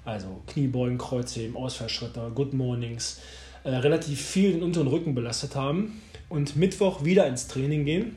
also 0.06 0.42
Kniebeugen, 0.48 0.98
Kreuzheben, 0.98 1.56
Ausfallschritte, 1.56 2.32
Good 2.34 2.54
Mornings, 2.54 3.20
äh, 3.64 3.70
relativ 3.70 4.22
viel 4.22 4.54
den 4.54 4.64
unteren 4.64 4.88
Rücken 4.88 5.16
belastet 5.16 5.56
haben 5.56 6.02
und 6.30 6.56
Mittwoch 6.56 7.04
wieder 7.04 7.28
ins 7.28 7.48
Training 7.48 7.86
gehen 7.86 8.16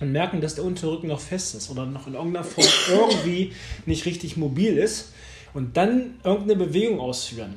und 0.00 0.12
merken, 0.12 0.40
dass 0.40 0.56
der 0.56 0.64
untere 0.64 0.92
Rücken 0.92 1.08
noch 1.08 1.20
fest 1.20 1.54
ist 1.54 1.70
oder 1.70 1.86
noch 1.86 2.06
in 2.06 2.14
irgendeiner 2.14 2.44
Form 2.44 2.66
irgendwie 2.88 3.52
nicht 3.86 4.06
richtig 4.06 4.36
mobil 4.36 4.76
ist 4.76 5.12
und 5.54 5.76
dann 5.76 6.16
irgendeine 6.24 6.56
Bewegung 6.66 7.00
ausführen, 7.00 7.54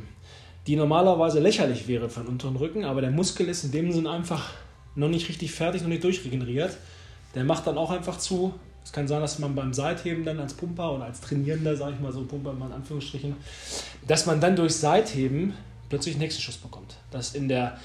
die 0.67 0.75
normalerweise 0.75 1.39
lächerlich 1.39 1.87
wäre 1.87 2.09
für 2.09 2.21
den 2.21 2.29
unteren 2.29 2.55
Rücken, 2.55 2.85
aber 2.85 3.01
der 3.01 3.11
Muskel 3.11 3.47
ist 3.49 3.63
in 3.63 3.71
dem 3.71 3.91
Sinn 3.91 4.07
einfach 4.07 4.53
noch 4.95 5.09
nicht 5.09 5.29
richtig 5.29 5.51
fertig, 5.51 5.81
noch 5.81 5.89
nicht 5.89 6.03
durchregeneriert. 6.03 6.77
Der 7.35 7.43
macht 7.43 7.67
dann 7.67 7.77
auch 7.77 7.91
einfach 7.91 8.17
zu, 8.17 8.53
es 8.87 8.93
kann 8.93 9.05
sein, 9.05 9.19
dass 9.19 9.37
man 9.37 9.53
beim 9.53 9.73
Seitheben 9.73 10.23
dann 10.23 10.39
als 10.39 10.53
Pumper 10.53 10.93
oder 10.93 11.03
als 11.03 11.19
Trainierender, 11.19 11.75
sage 11.75 11.95
ich 11.95 11.99
mal 11.99 12.13
so 12.13 12.23
Pumper 12.23 12.53
in 12.53 12.71
Anführungsstrichen, 12.71 13.35
dass 14.07 14.25
man 14.25 14.39
dann 14.39 14.55
durch 14.55 14.75
Seitheben 14.75 15.55
plötzlich 15.89 16.15
einen 16.15 16.21
Hexenschuss 16.21 16.55
bekommt. 16.55 16.95
Dass 17.11 17.35
in 17.35 17.49
der 17.49 17.77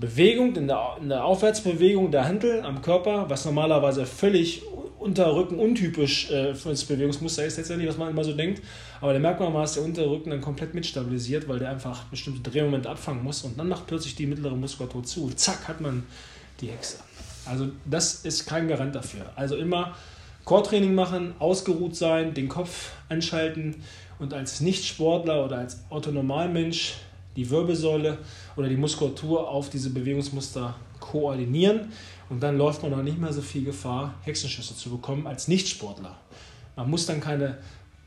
Bewegung, 0.00 0.56
in 0.56 0.66
der, 0.66 0.96
in 1.00 1.10
der 1.10 1.24
Aufwärtsbewegung 1.24 2.10
der 2.10 2.24
Handel 2.24 2.62
am 2.62 2.82
Körper, 2.82 3.30
was 3.30 3.44
normalerweise 3.44 4.04
völlig 4.04 4.62
Unterrücken 4.98 5.60
untypisch 5.60 6.28
äh, 6.32 6.56
für 6.56 6.70
das 6.70 6.84
Bewegungsmuster 6.84 7.44
ist 7.44 7.56
letztendlich, 7.56 7.88
was 7.88 7.96
man 7.96 8.10
immer 8.10 8.24
so 8.24 8.32
denkt. 8.32 8.60
Aber 9.00 9.12
da 9.12 9.20
merkt 9.20 9.38
man 9.38 9.52
mal, 9.52 9.60
dass 9.60 9.74
der 9.74 9.84
Unterrücken 9.84 10.30
dann 10.30 10.40
komplett 10.40 10.74
mitstabilisiert, 10.74 11.46
weil 11.46 11.60
der 11.60 11.70
einfach 11.70 12.02
bestimmte 12.06 12.50
Drehmomente 12.50 12.90
abfangen 12.90 13.22
muss 13.22 13.44
und 13.44 13.56
dann 13.56 13.68
macht 13.68 13.86
plötzlich 13.86 14.16
die 14.16 14.26
mittlere 14.26 14.56
Muskulatur 14.56 15.04
zu 15.04 15.30
zack 15.36 15.68
hat 15.68 15.80
man 15.80 16.02
die 16.60 16.66
Hexe. 16.66 16.96
Also 17.44 17.68
das 17.84 18.24
ist 18.24 18.44
kein 18.46 18.66
Garant 18.66 18.96
dafür. 18.96 19.30
Also 19.36 19.54
immer 19.54 19.94
Core-Training 20.48 20.94
machen, 20.94 21.34
ausgeruht 21.40 21.94
sein, 21.94 22.32
den 22.32 22.48
Kopf 22.48 22.92
anschalten 23.10 23.82
und 24.18 24.32
als 24.32 24.62
Nicht-Sportler 24.62 25.44
oder 25.44 25.58
als 25.58 25.82
Autonormalmensch 25.90 26.94
die 27.36 27.50
Wirbelsäule 27.50 28.16
oder 28.56 28.66
die 28.66 28.78
Muskulatur 28.78 29.46
auf 29.46 29.68
diese 29.68 29.90
Bewegungsmuster 29.90 30.74
koordinieren 31.00 31.92
und 32.30 32.42
dann 32.42 32.56
läuft 32.56 32.82
man 32.82 32.94
auch 32.94 33.02
nicht 33.02 33.18
mehr 33.18 33.30
so 33.30 33.42
viel 33.42 33.62
Gefahr, 33.62 34.14
Hexenschüsse 34.22 34.74
zu 34.74 34.88
bekommen 34.88 35.26
als 35.26 35.48
Nichtsportler. 35.48 36.16
Man 36.76 36.88
muss 36.88 37.04
dann 37.04 37.20
keine 37.20 37.58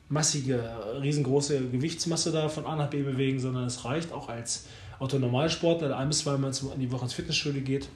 massige, 0.09 0.63
riesengroße 0.99 1.69
Gewichtsmasse 1.69 2.31
da 2.31 2.49
von 2.49 2.65
A 2.65 2.75
nach 2.75 2.89
B 2.89 3.03
bewegen, 3.03 3.39
sondern 3.39 3.65
es 3.65 3.85
reicht 3.85 4.11
auch 4.11 4.29
als 4.29 4.65
Autonormalsportler, 4.97 5.89
der 5.89 5.97
ein 5.99 6.07
bis 6.07 6.21
zweimal 6.21 6.51
in 6.73 6.79
die 6.79 6.91
Woche 6.91 7.03
ins 7.03 7.13
Fitnessstudio 7.13 7.61
geht, 7.61 7.87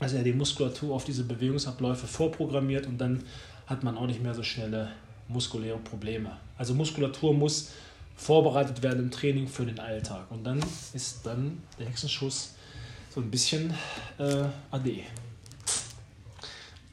also 0.00 0.16
er 0.16 0.24
die 0.24 0.32
Muskulatur 0.32 0.92
auf 0.92 1.04
diese 1.04 1.22
Bewegungsabläufe 1.22 2.08
vorprogrammiert 2.08 2.88
und 2.88 2.98
dann 2.98 3.22
hat 3.66 3.82
man 3.82 3.96
auch 3.96 4.06
nicht 4.06 4.22
mehr 4.22 4.34
so 4.34 4.42
schnelle 4.42 4.92
muskuläre 5.28 5.78
Probleme. 5.78 6.36
Also 6.56 6.74
Muskulatur 6.74 7.34
muss 7.34 7.70
vorbereitet 8.16 8.82
werden 8.82 9.04
im 9.04 9.10
Training 9.10 9.46
für 9.46 9.66
den 9.66 9.78
Alltag 9.78 10.30
und 10.30 10.44
dann 10.44 10.62
ist 10.94 11.20
dann 11.24 11.62
der 11.78 11.86
Hexenschuss 11.86 12.54
so 13.10 13.20
ein 13.20 13.30
bisschen 13.30 13.74
äh, 14.18 14.44
AD. 14.70 15.04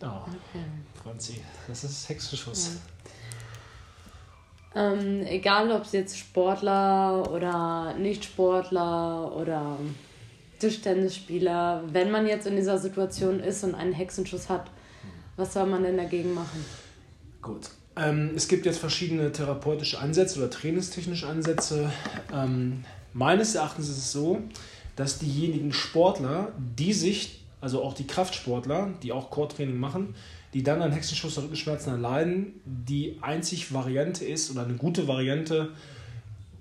Oh, 0.01 0.05
okay. 0.05 0.65
Franzi, 1.01 1.41
das 1.67 1.83
ist 1.85 2.09
Hexenschuss. 2.09 2.71
Ja. 4.75 4.91
Ähm, 4.93 5.25
egal, 5.27 5.71
ob 5.71 5.83
es 5.83 5.91
jetzt 5.91 6.17
Sportler 6.17 7.31
oder 7.31 7.93
Nicht-Sportler 7.97 9.33
oder 9.35 9.77
Tischtennisspieler, 10.59 11.83
wenn 11.87 12.09
man 12.09 12.27
jetzt 12.27 12.47
in 12.47 12.55
dieser 12.55 12.79
Situation 12.79 13.39
ist 13.39 13.63
und 13.63 13.75
einen 13.75 13.93
Hexenschuss 13.93 14.49
hat, 14.49 14.65
was 15.35 15.53
soll 15.53 15.67
man 15.67 15.83
denn 15.83 15.97
dagegen 15.97 16.33
machen? 16.33 16.65
Gut. 17.41 17.69
Ähm, 17.95 18.31
es 18.35 18.47
gibt 18.47 18.65
jetzt 18.65 18.79
verschiedene 18.79 19.31
therapeutische 19.31 19.99
Ansätze 19.99 20.39
oder 20.39 20.49
trainingstechnische 20.49 21.27
Ansätze. 21.27 21.91
Ähm, 22.33 22.83
meines 23.13 23.53
Erachtens 23.55 23.89
ist 23.89 23.97
es 23.97 24.11
so, 24.11 24.41
dass 24.95 25.19
diejenigen 25.19 25.73
Sportler, 25.73 26.51
die 26.77 26.93
sich 26.93 27.43
also 27.63 27.81
auch 27.81 27.93
die 27.93 28.05
Kraftsportler, 28.05 28.89
die 29.03 29.13
auch 29.13 29.29
Core-Training 29.29 29.77
machen, 29.77 30.15
die 30.53 30.63
dann 30.63 30.81
an 30.81 30.91
Hexenschuss 30.91 31.37
oder 31.37 31.45
Rückenschmerzen 31.45 31.93
erleiden, 31.93 32.59
die 32.65 33.17
einzig 33.21 33.73
Variante 33.73 34.25
ist 34.25 34.51
oder 34.51 34.65
eine 34.65 34.73
gute 34.73 35.07
Variante, 35.07 35.69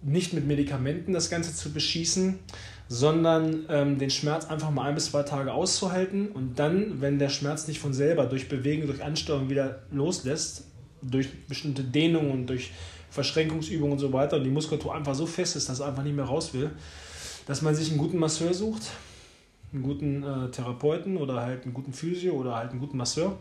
nicht 0.03 0.33
mit 0.33 0.47
Medikamenten 0.47 1.13
das 1.13 1.29
Ganze 1.29 1.55
zu 1.55 1.73
beschießen, 1.73 2.39
sondern 2.89 3.65
ähm, 3.69 3.99
den 3.99 4.11
Schmerz 4.11 4.47
einfach 4.47 4.71
mal 4.71 4.85
ein 4.85 4.95
bis 4.95 5.07
zwei 5.07 5.23
Tage 5.23 5.53
auszuhalten 5.53 6.29
und 6.29 6.59
dann, 6.59 7.01
wenn 7.01 7.19
der 7.19 7.29
Schmerz 7.31 7.67
nicht 7.69 7.81
von 7.81 7.95
selber 7.95 8.27
durch 8.27 8.49
Bewegen, 8.49 8.87
durch 8.87 9.03
Ansteuerung 9.03 9.49
wieder 9.49 9.81
loslässt, 9.91 10.65
durch 11.01 11.47
bestimmte 11.47 11.83
Dehnungen 11.85 12.31
und 12.31 12.47
durch 12.47 12.71
Verschränkungsübungen 13.11 13.93
und 13.93 13.99
so 13.99 14.13
weiter 14.13 14.37
und 14.37 14.45
die 14.45 14.51
Muskulatur 14.51 14.95
einfach 14.95 15.15
so 15.15 15.27
fest 15.27 15.57
ist, 15.57 15.69
dass 15.69 15.81
er 15.81 15.89
einfach 15.89 16.03
nicht 16.03 16.17
mehr 16.17 16.25
raus 16.25 16.55
will, 16.55 16.71
dass 17.47 17.63
man 17.63 17.75
sich 17.75 17.91
einen 17.91 17.99
guten 17.99 18.19
Masseur 18.19 18.55
sucht, 18.55 18.91
einen 19.73 19.83
guten 19.83 20.23
äh, 20.23 20.51
Therapeuten 20.51 21.17
oder 21.17 21.41
halt 21.43 21.65
einen 21.65 21.75
guten 21.75 21.93
Physio 21.93 22.35
oder 22.35 22.57
halt 22.57 22.71
einen 22.71 22.81
guten 22.81 22.97
Masseur, 22.97 23.39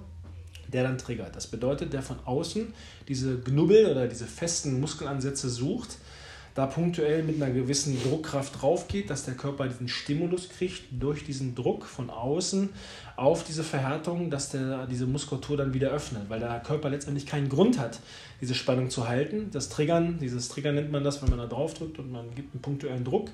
der 0.67 0.83
dann 0.83 0.97
triggert. 0.97 1.35
Das 1.35 1.47
bedeutet, 1.47 1.93
der 1.93 2.01
von 2.01 2.17
außen 2.25 2.73
diese 3.07 3.39
Knubbel 3.39 3.91
oder 3.91 4.07
diese 4.07 4.25
festen 4.25 4.79
Muskelansätze 4.79 5.49
sucht, 5.49 5.97
da 6.53 6.65
punktuell 6.65 7.23
mit 7.23 7.41
einer 7.41 7.53
gewissen 7.53 8.01
Druckkraft 8.03 8.61
drauf 8.61 8.87
geht, 8.87 9.09
dass 9.09 9.23
der 9.23 9.35
Körper 9.35 9.67
diesen 9.67 9.87
Stimulus 9.87 10.49
kriegt 10.49 10.83
durch 10.91 11.23
diesen 11.23 11.55
Druck 11.55 11.85
von 11.85 12.09
außen 12.09 12.69
auf 13.15 13.43
diese 13.43 13.63
Verhärtung, 13.63 14.29
dass 14.29 14.49
der 14.49 14.85
diese 14.87 15.05
Muskulatur 15.05 15.57
dann 15.57 15.73
wieder 15.73 15.91
öffnet, 15.91 16.23
weil 16.29 16.39
der 16.39 16.59
Körper 16.59 16.89
letztendlich 16.89 17.25
keinen 17.25 17.47
Grund 17.47 17.79
hat, 17.79 17.99
diese 18.41 18.55
Spannung 18.55 18.89
zu 18.89 19.07
halten. 19.07 19.49
Das 19.51 19.69
Triggern, 19.69 20.17
dieses 20.19 20.49
Triggern 20.49 20.75
nennt 20.75 20.91
man 20.91 21.03
das, 21.03 21.21
wenn 21.21 21.29
man 21.29 21.39
da 21.39 21.47
drauf 21.47 21.73
drückt 21.73 21.99
und 21.99 22.11
man 22.11 22.35
gibt 22.35 22.53
einen 22.53 22.61
punktuellen 22.61 23.03
Druck 23.03 23.29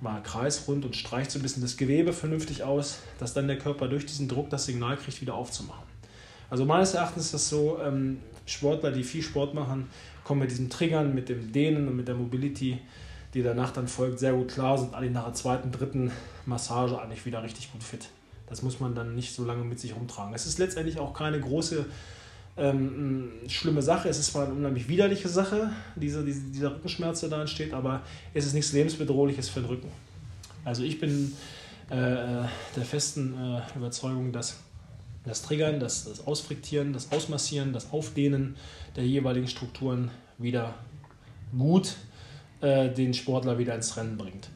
mal 0.00 0.22
kreisrund 0.22 0.84
und 0.84 0.96
streicht 0.96 1.30
so 1.30 1.38
ein 1.38 1.42
bisschen 1.42 1.62
das 1.62 1.76
Gewebe 1.76 2.12
vernünftig 2.12 2.62
aus, 2.62 3.00
dass 3.18 3.34
dann 3.34 3.46
der 3.48 3.58
Körper 3.58 3.86
durch 3.86 4.06
diesen 4.06 4.28
Druck 4.28 4.48
das 4.48 4.64
Signal 4.64 4.96
kriegt, 4.96 5.20
wieder 5.20 5.34
aufzumachen. 5.34 5.84
Also 6.48 6.64
meines 6.64 6.94
Erachtens 6.94 7.26
ist 7.26 7.34
das 7.34 7.48
so, 7.48 7.78
ähm, 7.82 8.18
Sportler, 8.50 8.90
die 8.90 9.04
viel 9.04 9.22
Sport 9.22 9.54
machen, 9.54 9.88
kommen 10.30 10.42
mit 10.42 10.52
diesen 10.52 10.70
Triggern, 10.70 11.12
mit 11.12 11.28
dem 11.28 11.50
Dehnen 11.50 11.88
und 11.88 11.96
mit 11.96 12.06
der 12.06 12.14
Mobility, 12.14 12.78
die 13.34 13.42
danach 13.42 13.72
dann 13.72 13.88
folgt, 13.88 14.20
sehr 14.20 14.32
gut 14.32 14.46
klar, 14.46 14.78
sind 14.78 14.94
alle 14.94 15.10
nach 15.10 15.24
der 15.24 15.34
zweiten, 15.34 15.72
dritten 15.72 16.12
Massage 16.46 17.02
eigentlich 17.02 17.26
wieder 17.26 17.42
richtig 17.42 17.72
gut 17.72 17.82
fit. 17.82 18.10
Das 18.46 18.62
muss 18.62 18.78
man 18.78 18.94
dann 18.94 19.16
nicht 19.16 19.34
so 19.34 19.44
lange 19.44 19.64
mit 19.64 19.80
sich 19.80 19.96
rumtragen. 19.96 20.32
Es 20.32 20.46
ist 20.46 20.60
letztendlich 20.60 21.00
auch 21.00 21.14
keine 21.14 21.40
große 21.40 21.84
ähm, 22.56 23.32
schlimme 23.48 23.82
Sache. 23.82 24.08
Es 24.08 24.20
ist 24.20 24.30
zwar 24.30 24.44
eine 24.44 24.54
unheimlich 24.54 24.86
widerliche 24.86 25.28
Sache, 25.28 25.72
diese, 25.96 26.24
diese, 26.24 26.42
dieser 26.42 26.76
Rückenschmerz, 26.76 27.18
der 27.18 27.30
da 27.30 27.40
entsteht, 27.40 27.74
aber 27.74 28.02
es 28.32 28.46
ist 28.46 28.54
nichts 28.54 28.72
Lebensbedrohliches 28.72 29.48
für 29.48 29.62
den 29.62 29.68
Rücken. 29.68 29.88
Also 30.64 30.84
ich 30.84 31.00
bin 31.00 31.32
äh, 31.88 31.96
der 31.96 32.84
festen 32.84 33.34
äh, 33.34 33.76
Überzeugung, 33.76 34.30
dass 34.30 34.60
das 35.30 35.42
Triggern, 35.42 35.80
das, 35.80 36.04
das 36.04 36.26
Ausfriktieren, 36.26 36.92
das 36.92 37.12
Ausmassieren, 37.12 37.72
das 37.72 37.92
Aufdehnen 37.92 38.56
der 38.96 39.06
jeweiligen 39.06 39.48
Strukturen 39.48 40.10
wieder 40.38 40.74
gut 41.56 41.96
äh, 42.60 42.90
den 42.90 43.14
Sportler 43.14 43.58
wieder 43.58 43.74
ins 43.74 43.96
Rennen 43.96 44.18
bringt. 44.18 44.48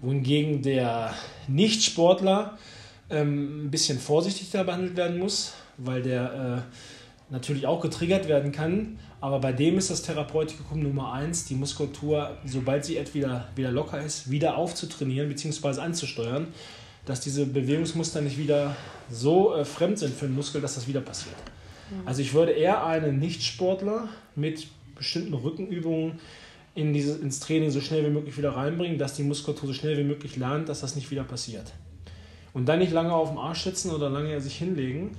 Wohingegen 0.00 0.62
der 0.62 1.12
Nicht-Sportler 1.48 2.56
ähm, 3.10 3.66
ein 3.66 3.70
bisschen 3.70 3.98
vorsichtiger 3.98 4.64
behandelt 4.64 4.96
werden 4.96 5.18
muss, 5.18 5.52
weil 5.76 6.02
der 6.02 6.64
äh, 6.68 7.32
natürlich 7.32 7.66
auch 7.66 7.80
getriggert 7.80 8.28
werden 8.28 8.52
kann. 8.52 8.98
Aber 9.20 9.40
bei 9.40 9.52
dem 9.52 9.78
ist 9.78 9.90
das 9.90 10.02
Therapeutikum 10.02 10.82
Nummer 10.82 11.12
eins, 11.12 11.44
die 11.44 11.54
Muskulatur, 11.54 12.38
sobald 12.46 12.84
sie 12.84 12.98
wieder, 13.12 13.48
wieder 13.54 13.70
locker 13.70 14.00
ist, 14.00 14.30
wieder 14.30 14.56
aufzutrainieren 14.56 15.28
bzw. 15.28 15.80
anzusteuern, 15.80 16.48
dass 17.06 17.20
diese 17.20 17.46
Bewegungsmuster 17.46 18.20
nicht 18.20 18.38
wieder 18.38 18.76
so 19.10 19.54
äh, 19.54 19.64
fremd 19.64 19.98
sind 19.98 20.14
für 20.14 20.26
den 20.26 20.34
Muskel, 20.34 20.60
dass 20.60 20.74
das 20.74 20.86
wieder 20.86 21.00
passiert. 21.00 21.36
Mhm. 21.90 22.06
Also 22.06 22.22
ich 22.22 22.34
würde 22.34 22.52
eher 22.52 22.84
einen 22.86 23.18
Nichtsportler 23.18 24.08
mit 24.36 24.68
bestimmten 24.94 25.34
Rückenübungen 25.34 26.20
in 26.74 26.92
dieses, 26.92 27.18
ins 27.20 27.40
Training 27.40 27.70
so 27.70 27.80
schnell 27.80 28.04
wie 28.04 28.10
möglich 28.10 28.36
wieder 28.36 28.50
reinbringen, 28.50 28.98
dass 28.98 29.14
die 29.14 29.22
Muskulatur 29.22 29.68
so 29.68 29.74
schnell 29.74 29.96
wie 29.98 30.04
möglich 30.04 30.36
lernt, 30.36 30.68
dass 30.68 30.80
das 30.80 30.94
nicht 30.94 31.10
wieder 31.10 31.24
passiert. 31.24 31.72
Und 32.52 32.66
dann 32.66 32.78
nicht 32.78 32.92
lange 32.92 33.12
auf 33.12 33.28
dem 33.28 33.38
Arsch 33.38 33.62
sitzen 33.62 33.90
oder 33.90 34.10
lange 34.10 34.40
sich 34.40 34.56
hinlegen, 34.56 35.16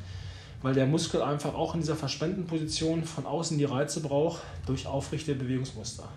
weil 0.62 0.74
der 0.74 0.86
Muskel 0.86 1.22
einfach 1.22 1.56
auch 1.56 1.74
in 1.74 1.82
dieser 1.82 1.96
verspannten 1.96 2.46
Position 2.46 3.04
von 3.04 3.26
außen 3.26 3.58
die 3.58 3.66
Reize 3.66 4.02
braucht 4.02 4.42
durch 4.66 4.86
aufrichtete 4.86 5.40
Bewegungsmuster. 5.40 6.08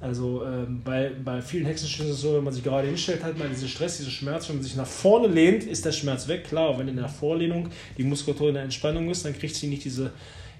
Also 0.00 0.44
ähm, 0.44 0.80
bei, 0.84 1.10
bei 1.24 1.42
vielen 1.42 1.66
Hexenschüssen 1.66 2.06
ist 2.06 2.16
es 2.16 2.20
so, 2.20 2.36
wenn 2.36 2.44
man 2.44 2.54
sich 2.54 2.62
gerade 2.62 2.86
hinstellt, 2.86 3.24
hat 3.24 3.36
man 3.36 3.48
diesen 3.48 3.68
Stress, 3.68 3.96
diesen 3.96 4.12
Schmerz. 4.12 4.48
Wenn 4.48 4.56
man 4.56 4.64
sich 4.64 4.76
nach 4.76 4.86
vorne 4.86 5.26
lehnt, 5.26 5.64
ist 5.64 5.84
der 5.84 5.92
Schmerz 5.92 6.28
weg. 6.28 6.44
Klar, 6.44 6.78
wenn 6.78 6.86
in 6.86 6.96
der 6.96 7.08
Vorlehnung 7.08 7.68
die 7.96 8.04
Muskulatur 8.04 8.48
in 8.48 8.54
der 8.54 8.62
Entspannung 8.62 9.10
ist, 9.10 9.24
dann 9.24 9.36
kriegt 9.36 9.56
sie 9.56 9.66
nicht 9.66 9.84
diese 9.84 10.12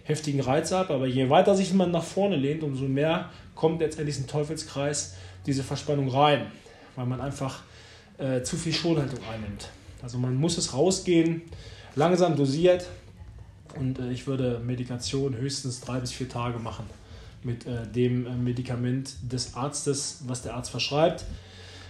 heftigen 0.03 0.41
Reize 0.41 0.77
ab. 0.77 0.91
Aber 0.91 1.07
je 1.07 1.31
weiter 1.31 1.55
sich 1.55 1.73
man 1.73 1.93
nach 1.93 2.03
vorne 2.03 2.35
lehnt, 2.35 2.65
umso 2.65 2.85
mehr 2.85 3.31
kommt 3.55 3.81
letztendlich 3.81 4.19
ein 4.19 4.27
Teufelskreis 4.27 5.15
diese 5.47 5.63
Verspannung 5.63 6.09
rein, 6.09 6.47
weil 6.97 7.07
man 7.07 7.21
einfach 7.21 7.63
äh, 8.19 8.43
zu 8.43 8.57
viel 8.57 8.73
Schonhaltung 8.73 9.21
einnimmt. 9.33 9.69
Also 10.03 10.19
man 10.19 10.35
muss 10.35 10.59
es 10.59 10.75
rausgehen, 10.75 11.43
langsam 11.95 12.35
dosiert 12.35 12.87
und 13.77 14.01
äh, 14.01 14.11
ich 14.11 14.27
würde 14.27 14.61
Medikation 14.65 15.37
höchstens 15.37 15.81
drei 15.81 16.01
bis 16.01 16.11
vier 16.13 16.29
Tage 16.29 16.59
machen 16.59 16.87
mit 17.49 17.67
äh, 17.67 17.87
dem 17.87 18.27
äh, 18.27 18.31
Medikament 18.31 19.15
des 19.23 19.55
Arztes, 19.55 20.23
was 20.27 20.43
der 20.43 20.55
Arzt 20.55 20.71
verschreibt, 20.71 21.25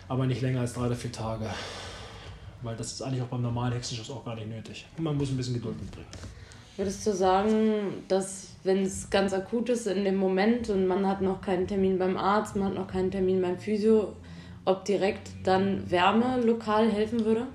aber 0.08 0.24
nicht 0.26 0.40
länger 0.40 0.60
als 0.60 0.74
drei 0.74 0.86
oder 0.86 0.94
vier 0.94 1.12
Tage, 1.12 1.50
weil 2.62 2.76
das 2.76 2.92
ist 2.92 3.02
eigentlich 3.02 3.22
auch 3.22 3.26
beim 3.26 3.42
normalen 3.42 3.72
Hexenschuss 3.72 4.10
auch 4.10 4.24
gar 4.24 4.36
nicht 4.36 4.48
nötig. 4.48 4.86
Man 4.96 5.16
muss 5.16 5.30
ein 5.30 5.36
bisschen 5.36 5.54
Geduld 5.54 5.80
mitbringen. 5.80 6.08
Würdest 6.76 7.04
du 7.04 7.12
sagen, 7.12 8.04
dass 8.06 8.50
wenn 8.62 8.84
es 8.84 9.10
ganz 9.10 9.32
akut 9.32 9.68
ist 9.68 9.88
in 9.88 10.04
dem 10.04 10.16
Moment 10.16 10.70
und 10.70 10.86
man 10.86 11.06
hat 11.06 11.20
noch 11.20 11.40
keinen 11.40 11.66
Termin 11.66 11.98
beim 11.98 12.16
Arzt, 12.16 12.54
man 12.54 12.68
hat 12.68 12.74
noch 12.74 12.86
keinen 12.86 13.10
Termin 13.10 13.42
beim 13.42 13.58
Physio, 13.58 14.14
ob 14.64 14.84
direkt 14.84 15.28
dann 15.42 15.90
Wärme 15.90 16.40
lokal 16.42 16.88
helfen 16.88 17.24
würde? 17.24 17.48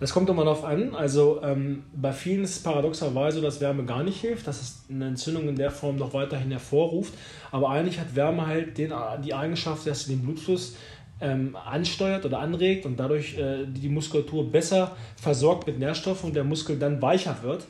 Das 0.00 0.14
kommt 0.14 0.30
immer 0.30 0.44
darauf 0.44 0.64
an. 0.64 0.94
Also 0.94 1.40
ähm, 1.42 1.84
bei 1.94 2.12
vielen 2.12 2.42
ist 2.42 2.56
es 2.56 2.62
paradoxerweise 2.62 3.36
so, 3.36 3.42
dass 3.42 3.60
Wärme 3.60 3.84
gar 3.84 4.02
nicht 4.02 4.18
hilft, 4.20 4.46
dass 4.46 4.60
es 4.60 4.84
eine 4.88 5.08
Entzündung 5.08 5.46
in 5.48 5.56
der 5.56 5.70
Form 5.70 5.96
noch 5.96 6.14
weiterhin 6.14 6.50
hervorruft. 6.50 7.12
Aber 7.52 7.68
eigentlich 7.68 8.00
hat 8.00 8.16
Wärme 8.16 8.46
halt 8.46 8.78
den, 8.78 8.94
die 9.22 9.34
Eigenschaft, 9.34 9.86
dass 9.86 10.04
sie 10.04 10.14
den 10.14 10.22
Blutfluss 10.22 10.76
ähm, 11.20 11.54
ansteuert 11.54 12.24
oder 12.24 12.38
anregt 12.38 12.86
und 12.86 12.98
dadurch 12.98 13.36
äh, 13.36 13.66
die 13.66 13.90
Muskulatur 13.90 14.50
besser 14.50 14.96
versorgt 15.16 15.66
mit 15.66 15.78
Nährstoffen 15.78 16.30
und 16.30 16.34
der 16.34 16.44
Muskel 16.44 16.78
dann 16.78 17.02
weicher 17.02 17.36
wird. 17.42 17.66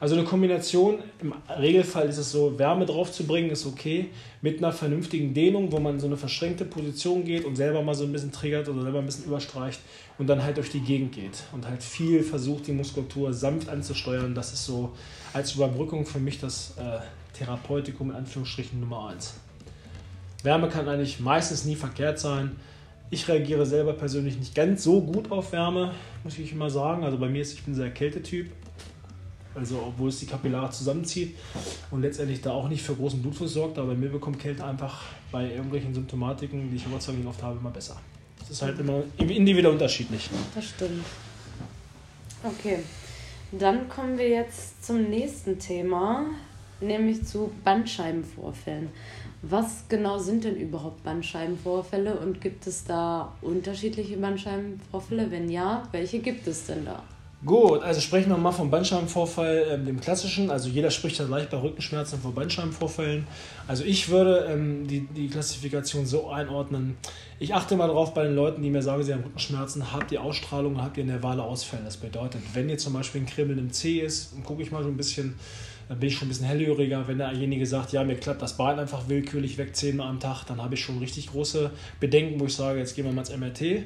Also 0.00 0.16
eine 0.16 0.24
Kombination, 0.24 0.98
im 1.20 1.32
Regelfall 1.48 2.08
ist 2.08 2.18
es 2.18 2.32
so, 2.32 2.58
Wärme 2.58 2.84
drauf 2.84 3.12
zu 3.12 3.24
bringen, 3.24 3.50
ist 3.50 3.64
okay, 3.64 4.10
mit 4.42 4.58
einer 4.58 4.72
vernünftigen 4.72 5.32
Dehnung, 5.34 5.70
wo 5.70 5.78
man 5.78 6.00
so 6.00 6.06
eine 6.06 6.16
verschränkte 6.16 6.64
Position 6.64 7.24
geht 7.24 7.44
und 7.44 7.56
selber 7.56 7.82
mal 7.82 7.94
so 7.94 8.04
ein 8.04 8.12
bisschen 8.12 8.32
triggert 8.32 8.68
oder 8.68 8.82
selber 8.82 8.98
ein 8.98 9.06
bisschen 9.06 9.24
überstreicht 9.24 9.80
und 10.18 10.26
dann 10.26 10.42
halt 10.42 10.56
durch 10.56 10.70
die 10.70 10.80
Gegend 10.80 11.12
geht 11.12 11.44
und 11.52 11.66
halt 11.66 11.82
viel 11.82 12.22
versucht, 12.22 12.66
die 12.66 12.72
Muskulatur 12.72 13.32
sanft 13.32 13.68
anzusteuern. 13.68 14.34
Das 14.34 14.52
ist 14.52 14.66
so 14.66 14.92
als 15.32 15.54
Überbrückung 15.54 16.04
für 16.04 16.18
mich 16.18 16.40
das 16.40 16.74
äh, 16.76 16.98
Therapeutikum 17.36 18.10
in 18.10 18.16
Anführungsstrichen 18.16 18.80
Nummer 18.80 19.08
1. 19.10 19.34
Wärme 20.42 20.68
kann 20.68 20.88
eigentlich 20.88 21.20
meistens 21.20 21.64
nie 21.64 21.76
verkehrt 21.76 22.18
sein. 22.18 22.56
Ich 23.10 23.28
reagiere 23.28 23.64
selber 23.64 23.92
persönlich 23.92 24.36
nicht 24.36 24.54
ganz 24.54 24.82
so 24.82 25.00
gut 25.00 25.30
auf 25.30 25.52
Wärme, 25.52 25.92
muss 26.24 26.38
ich 26.38 26.52
immer 26.52 26.68
sagen. 26.68 27.04
Also 27.04 27.16
bei 27.16 27.28
mir 27.28 27.42
ist, 27.42 27.54
ich 27.54 27.62
bin 27.62 27.74
sehr 27.74 27.90
Kältetyp. 27.90 28.50
Also 29.54 29.84
obwohl 29.86 30.08
es 30.08 30.18
die 30.18 30.26
Kapillare 30.26 30.70
zusammenzieht 30.70 31.36
und 31.90 32.02
letztendlich 32.02 32.40
da 32.40 32.50
auch 32.52 32.68
nicht 32.68 32.82
für 32.82 32.94
großen 32.94 33.22
Blutfluss 33.22 33.54
sorgt, 33.54 33.78
aber 33.78 33.88
bei 33.88 33.94
mir 33.94 34.08
bekommt 34.08 34.38
Kälte 34.38 34.64
einfach 34.64 35.02
bei 35.30 35.50
irgendwelchen 35.50 35.94
Symptomatiken, 35.94 36.70
die 36.70 36.76
ich 36.76 36.82
sei 36.82 37.12
Dank 37.12 37.26
oft 37.26 37.42
habe, 37.42 37.58
immer 37.58 37.70
besser. 37.70 37.96
Das 38.40 38.50
ist 38.50 38.62
halt 38.62 38.78
immer 38.78 39.02
individuell 39.16 39.72
unterschiedlich. 39.72 40.28
Das 40.54 40.66
stimmt. 40.66 41.04
Okay, 42.42 42.80
dann 43.52 43.88
kommen 43.88 44.18
wir 44.18 44.28
jetzt 44.28 44.84
zum 44.84 45.04
nächsten 45.04 45.58
Thema, 45.58 46.26
nämlich 46.80 47.24
zu 47.24 47.50
Bandscheibenvorfällen. 47.64 48.88
Was 49.42 49.84
genau 49.88 50.18
sind 50.18 50.44
denn 50.44 50.56
überhaupt 50.56 51.02
Bandscheibenvorfälle 51.04 52.18
und 52.18 52.40
gibt 52.40 52.66
es 52.66 52.84
da 52.84 53.32
unterschiedliche 53.42 54.16
Bandscheibenvorfälle? 54.16 55.30
Wenn 55.30 55.50
ja, 55.50 55.82
welche 55.92 56.18
gibt 56.18 56.46
es 56.46 56.66
denn 56.66 56.84
da? 56.84 57.02
Gut, 57.44 57.82
also 57.82 58.00
sprechen 58.00 58.30
wir 58.30 58.38
mal 58.38 58.52
vom 58.52 58.70
Bandscheibenvorfall, 58.70 59.66
ähm, 59.68 59.84
dem 59.84 60.00
klassischen. 60.00 60.50
Also 60.50 60.70
jeder 60.70 60.90
spricht 60.90 61.18
ja 61.18 61.26
gleich 61.26 61.46
bei 61.50 61.58
Rückenschmerzen 61.58 62.18
von 62.18 62.34
Bandscheibenvorfällen. 62.34 63.26
Also 63.68 63.84
ich 63.84 64.08
würde 64.08 64.46
ähm, 64.48 64.86
die, 64.86 65.00
die 65.00 65.28
Klassifikation 65.28 66.06
so 66.06 66.30
einordnen. 66.30 66.96
Ich 67.38 67.52
achte 67.52 67.76
mal 67.76 67.88
darauf 67.88 68.14
bei 68.14 68.22
den 68.22 68.34
Leuten, 68.34 68.62
die 68.62 68.70
mir 68.70 68.80
sagen, 68.80 69.02
sie 69.02 69.12
haben 69.12 69.24
Rückenschmerzen, 69.24 69.92
habt 69.92 70.10
ihr 70.12 70.22
Ausstrahlung, 70.22 70.80
habt 70.80 70.96
ihr 70.96 71.04
nervale 71.04 71.42
Ausfälle. 71.42 71.82
Das 71.84 71.98
bedeutet, 71.98 72.40
wenn 72.54 72.70
ihr 72.70 72.78
zum 72.78 72.94
Beispiel 72.94 73.20
ein 73.20 73.26
Kribbeln 73.26 73.58
im 73.58 73.72
C 73.72 73.98
ist, 73.98 74.32
gucke 74.44 74.62
ich 74.62 74.70
mal 74.70 74.82
so 74.82 74.88
ein 74.88 74.96
bisschen, 74.96 75.34
dann 75.90 76.00
bin 76.00 76.08
ich 76.08 76.16
schon 76.16 76.28
ein 76.28 76.30
bisschen 76.30 76.46
hellhöriger. 76.46 77.06
Wenn 77.08 77.18
derjenige 77.18 77.66
sagt, 77.66 77.92
ja, 77.92 78.04
mir 78.04 78.16
klappt 78.16 78.40
das 78.40 78.56
Bein 78.56 78.78
einfach 78.78 79.10
willkürlich 79.10 79.58
weg 79.58 79.76
zehnmal 79.76 80.08
am 80.08 80.18
Tag, 80.18 80.44
dann 80.44 80.62
habe 80.62 80.76
ich 80.76 80.80
schon 80.82 80.96
richtig 80.96 81.26
große 81.32 81.70
Bedenken, 82.00 82.40
wo 82.40 82.46
ich 82.46 82.54
sage, 82.54 82.78
jetzt 82.78 82.96
gehen 82.96 83.04
wir 83.04 83.12
mal 83.12 83.20
ins 83.20 83.36
MRT. 83.36 83.84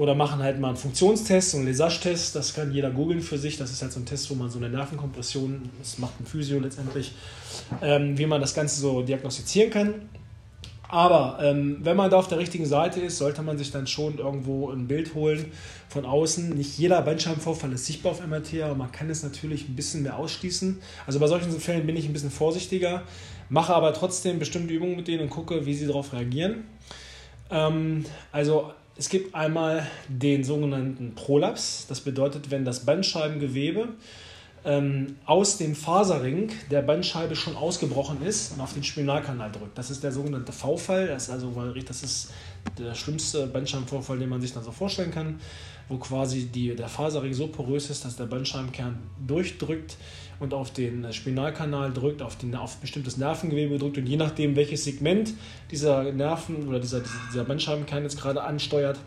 Oder 0.00 0.14
machen 0.14 0.42
halt 0.42 0.58
mal 0.58 0.68
einen 0.68 0.78
Funktionstest, 0.78 1.54
einen 1.54 1.66
Lesage-Test, 1.66 2.34
das 2.34 2.54
kann 2.54 2.72
jeder 2.72 2.90
googeln 2.90 3.20
für 3.20 3.36
sich. 3.36 3.58
Das 3.58 3.70
ist 3.70 3.82
halt 3.82 3.92
so 3.92 4.00
ein 4.00 4.06
Test, 4.06 4.30
wo 4.30 4.34
man 4.34 4.48
so 4.48 4.56
eine 4.56 4.70
Nervenkompression, 4.70 5.68
das 5.78 5.98
macht 5.98 6.18
ein 6.18 6.24
Physio 6.24 6.58
letztendlich, 6.58 7.12
ähm, 7.82 8.16
wie 8.16 8.24
man 8.24 8.40
das 8.40 8.54
Ganze 8.54 8.80
so 8.80 9.02
diagnostizieren 9.02 9.70
kann. 9.70 9.94
Aber 10.88 11.38
ähm, 11.42 11.80
wenn 11.82 11.98
man 11.98 12.10
da 12.10 12.16
auf 12.16 12.28
der 12.28 12.38
richtigen 12.38 12.64
Seite 12.64 12.98
ist, 12.98 13.18
sollte 13.18 13.42
man 13.42 13.58
sich 13.58 13.72
dann 13.72 13.86
schon 13.86 14.16
irgendwo 14.16 14.70
ein 14.70 14.88
Bild 14.88 15.14
holen 15.14 15.52
von 15.90 16.06
außen. 16.06 16.48
Nicht 16.48 16.78
jeder 16.78 17.02
Bandscheibenvorfall 17.02 17.70
ist 17.74 17.84
sichtbar 17.84 18.12
auf 18.12 18.26
MRT, 18.26 18.62
aber 18.62 18.76
man 18.76 18.90
kann 18.90 19.10
es 19.10 19.22
natürlich 19.22 19.68
ein 19.68 19.76
bisschen 19.76 20.02
mehr 20.02 20.16
ausschließen. 20.16 20.80
Also 21.06 21.20
bei 21.20 21.26
solchen 21.26 21.52
Fällen 21.60 21.84
bin 21.84 21.98
ich 21.98 22.06
ein 22.06 22.14
bisschen 22.14 22.30
vorsichtiger, 22.30 23.02
mache 23.50 23.74
aber 23.74 23.92
trotzdem 23.92 24.38
bestimmte 24.38 24.72
Übungen 24.72 24.96
mit 24.96 25.08
denen 25.08 25.24
und 25.24 25.28
gucke, 25.28 25.66
wie 25.66 25.74
sie 25.74 25.86
darauf 25.86 26.14
reagieren. 26.14 26.64
Ähm, 27.50 28.06
also 28.32 28.72
es 28.96 29.08
gibt 29.08 29.34
einmal 29.34 29.86
den 30.08 30.44
sogenannten 30.44 31.14
Prolaps. 31.14 31.86
Das 31.88 32.00
bedeutet, 32.00 32.50
wenn 32.50 32.64
das 32.64 32.84
Bandscheibengewebe 32.84 33.88
ähm, 34.64 35.16
aus 35.24 35.56
dem 35.56 35.74
Faserring 35.74 36.50
der 36.70 36.82
Bandscheibe 36.82 37.34
schon 37.34 37.56
ausgebrochen 37.56 38.22
ist 38.22 38.52
und 38.52 38.60
auf 38.60 38.74
den 38.74 38.84
Spinalkanal 38.84 39.50
drückt. 39.50 39.78
Das 39.78 39.90
ist 39.90 40.02
der 40.02 40.12
sogenannte 40.12 40.52
V-Fall. 40.52 41.06
Das 41.06 41.24
ist 41.24 41.30
also, 41.30 41.52
das 41.86 42.02
ist 42.02 42.30
der 42.78 42.94
schlimmste 42.94 43.46
Bandscheibenvorfall, 43.46 44.18
den 44.18 44.28
man 44.28 44.40
sich 44.40 44.52
dann 44.52 44.62
so 44.62 44.72
vorstellen 44.72 45.10
kann, 45.10 45.40
wo 45.88 45.96
quasi 45.96 46.46
die, 46.46 46.74
der 46.76 46.88
Faserring 46.88 47.32
so 47.32 47.46
porös 47.46 47.88
ist, 47.88 48.04
dass 48.04 48.16
der 48.16 48.26
Bandscheibenkern 48.26 48.98
durchdrückt 49.26 49.96
und 50.40 50.54
auf 50.54 50.72
den 50.72 51.12
Spinalkanal 51.12 51.92
drückt, 51.92 52.22
auf, 52.22 52.36
den, 52.36 52.54
auf 52.56 52.76
bestimmtes 52.78 53.16
Nervengewebe 53.16 53.78
drückt 53.78 53.98
und 53.98 54.06
je 54.06 54.16
nachdem, 54.16 54.56
welches 54.56 54.84
Segment 54.84 55.34
dieser 55.70 56.10
Nerven 56.12 56.66
oder 56.66 56.80
dieser, 56.80 57.02
dieser 57.30 57.44
Bandscheibenkern 57.44 58.02
jetzt 58.02 58.20
gerade 58.20 58.42
ansteuert, 58.42 58.98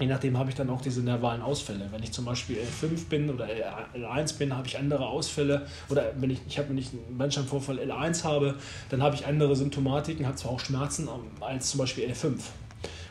Je 0.00 0.06
nachdem 0.06 0.38
habe 0.38 0.48
ich 0.48 0.54
dann 0.54 0.70
auch 0.70 0.80
diese 0.80 1.02
nervalen 1.02 1.42
Ausfälle. 1.42 1.88
Wenn 1.90 2.02
ich 2.04 2.12
zum 2.12 2.24
Beispiel 2.24 2.56
L5 2.56 3.08
bin 3.08 3.30
oder 3.30 3.48
L1 3.96 4.38
bin, 4.38 4.56
habe 4.56 4.66
ich 4.68 4.78
andere 4.78 5.04
Ausfälle. 5.04 5.66
Oder 5.88 6.12
wenn 6.16 6.30
ich, 6.30 6.38
ich 6.46 6.56
habe, 6.58 6.68
wenn 6.68 6.78
ich 6.78 6.92
einen 6.92 7.18
Bandscheibenvorfall 7.18 7.80
L1 7.80 8.22
habe, 8.22 8.54
dann 8.90 9.02
habe 9.02 9.16
ich 9.16 9.26
andere 9.26 9.56
Symptomatiken, 9.56 10.24
habe 10.24 10.36
zwar 10.36 10.52
auch 10.52 10.60
Schmerzen 10.60 11.08
als 11.40 11.70
zum 11.70 11.78
Beispiel 11.78 12.08
L5. 12.08 12.34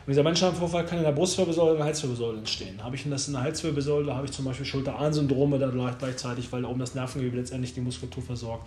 Dieser 0.08 0.22
Bandscheibenvorfall 0.22 0.86
kann 0.86 0.98
in 0.98 1.04
der 1.04 1.12
Brustwirbelsäule 1.12 1.72
und 1.72 1.76
der 1.76 1.86
Halswirbelsäule 1.86 2.38
entstehen. 2.38 2.82
Habe 2.82 2.96
ich 2.96 3.04
das 3.08 3.26
in 3.26 3.34
der 3.34 3.42
Halswirbelsäule, 3.42 4.14
habe 4.14 4.24
ich 4.24 4.32
zum 4.32 4.46
Beispiel 4.46 4.64
Schulter-Arm-Syndrome 4.64 5.58
dann 5.58 5.96
gleichzeitig, 5.98 6.50
weil 6.50 6.64
oben 6.64 6.78
das 6.80 6.94
Nervengewebe 6.94 7.36
letztendlich 7.36 7.74
die 7.74 7.82
Muskulatur 7.82 8.22
versorgt. 8.22 8.66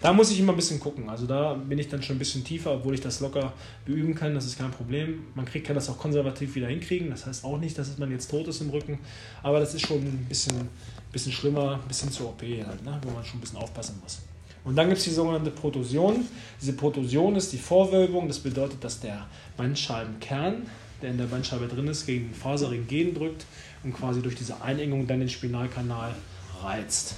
Da 0.00 0.14
muss 0.14 0.30
ich 0.30 0.40
immer 0.40 0.54
ein 0.54 0.56
bisschen 0.56 0.80
gucken. 0.80 1.10
Also 1.10 1.26
da 1.26 1.52
bin 1.52 1.78
ich 1.78 1.88
dann 1.88 2.02
schon 2.02 2.16
ein 2.16 2.18
bisschen 2.18 2.42
tiefer, 2.42 2.72
obwohl 2.72 2.94
ich 2.94 3.02
das 3.02 3.20
locker 3.20 3.52
beüben 3.84 4.14
kann. 4.14 4.34
Das 4.34 4.46
ist 4.46 4.56
kein 4.56 4.70
Problem. 4.70 5.24
Man 5.34 5.44
kriegt, 5.44 5.66
kann 5.66 5.76
das 5.76 5.90
auch 5.90 5.98
konservativ 5.98 6.54
wieder 6.54 6.68
hinkriegen. 6.68 7.10
Das 7.10 7.26
heißt 7.26 7.44
auch 7.44 7.58
nicht, 7.58 7.76
dass 7.76 7.98
man 7.98 8.10
jetzt 8.10 8.30
tot 8.30 8.48
ist 8.48 8.62
im 8.62 8.70
Rücken. 8.70 8.98
Aber 9.42 9.60
das 9.60 9.74
ist 9.74 9.86
schon 9.86 9.98
ein 9.98 10.26
bisschen, 10.26 10.70
bisschen 11.12 11.32
schlimmer, 11.32 11.74
ein 11.74 11.88
bisschen 11.88 12.10
zur 12.10 12.30
OP 12.30 12.40
halt, 12.40 12.82
ne? 12.82 12.98
wo 13.02 13.10
man 13.10 13.22
schon 13.22 13.36
ein 13.36 13.42
bisschen 13.42 13.58
aufpassen 13.58 14.00
muss. 14.02 14.22
Und 14.64 14.76
dann 14.76 14.88
gibt 14.88 14.98
es 14.98 15.04
die 15.04 15.10
sogenannte 15.10 15.50
Protusion. 15.50 16.26
Diese 16.60 16.74
Protusion 16.74 17.36
ist 17.36 17.52
die 17.52 17.58
Vorwölbung. 17.58 18.28
Das 18.28 18.38
bedeutet, 18.38 18.84
dass 18.84 19.00
der 19.00 19.26
Bandscheibenkern, 19.56 20.66
der 21.00 21.10
in 21.10 21.18
der 21.18 21.24
Bandscheibe 21.24 21.66
drin 21.66 21.88
ist, 21.88 22.06
gegen 22.06 22.28
den 22.28 22.34
Faserring 22.34 22.86
drückt 23.14 23.46
und 23.82 23.94
quasi 23.94 24.20
durch 24.20 24.34
diese 24.34 24.60
Einengung 24.62 25.06
dann 25.06 25.20
den 25.20 25.28
Spinalkanal 25.28 26.14
reizt. 26.62 27.14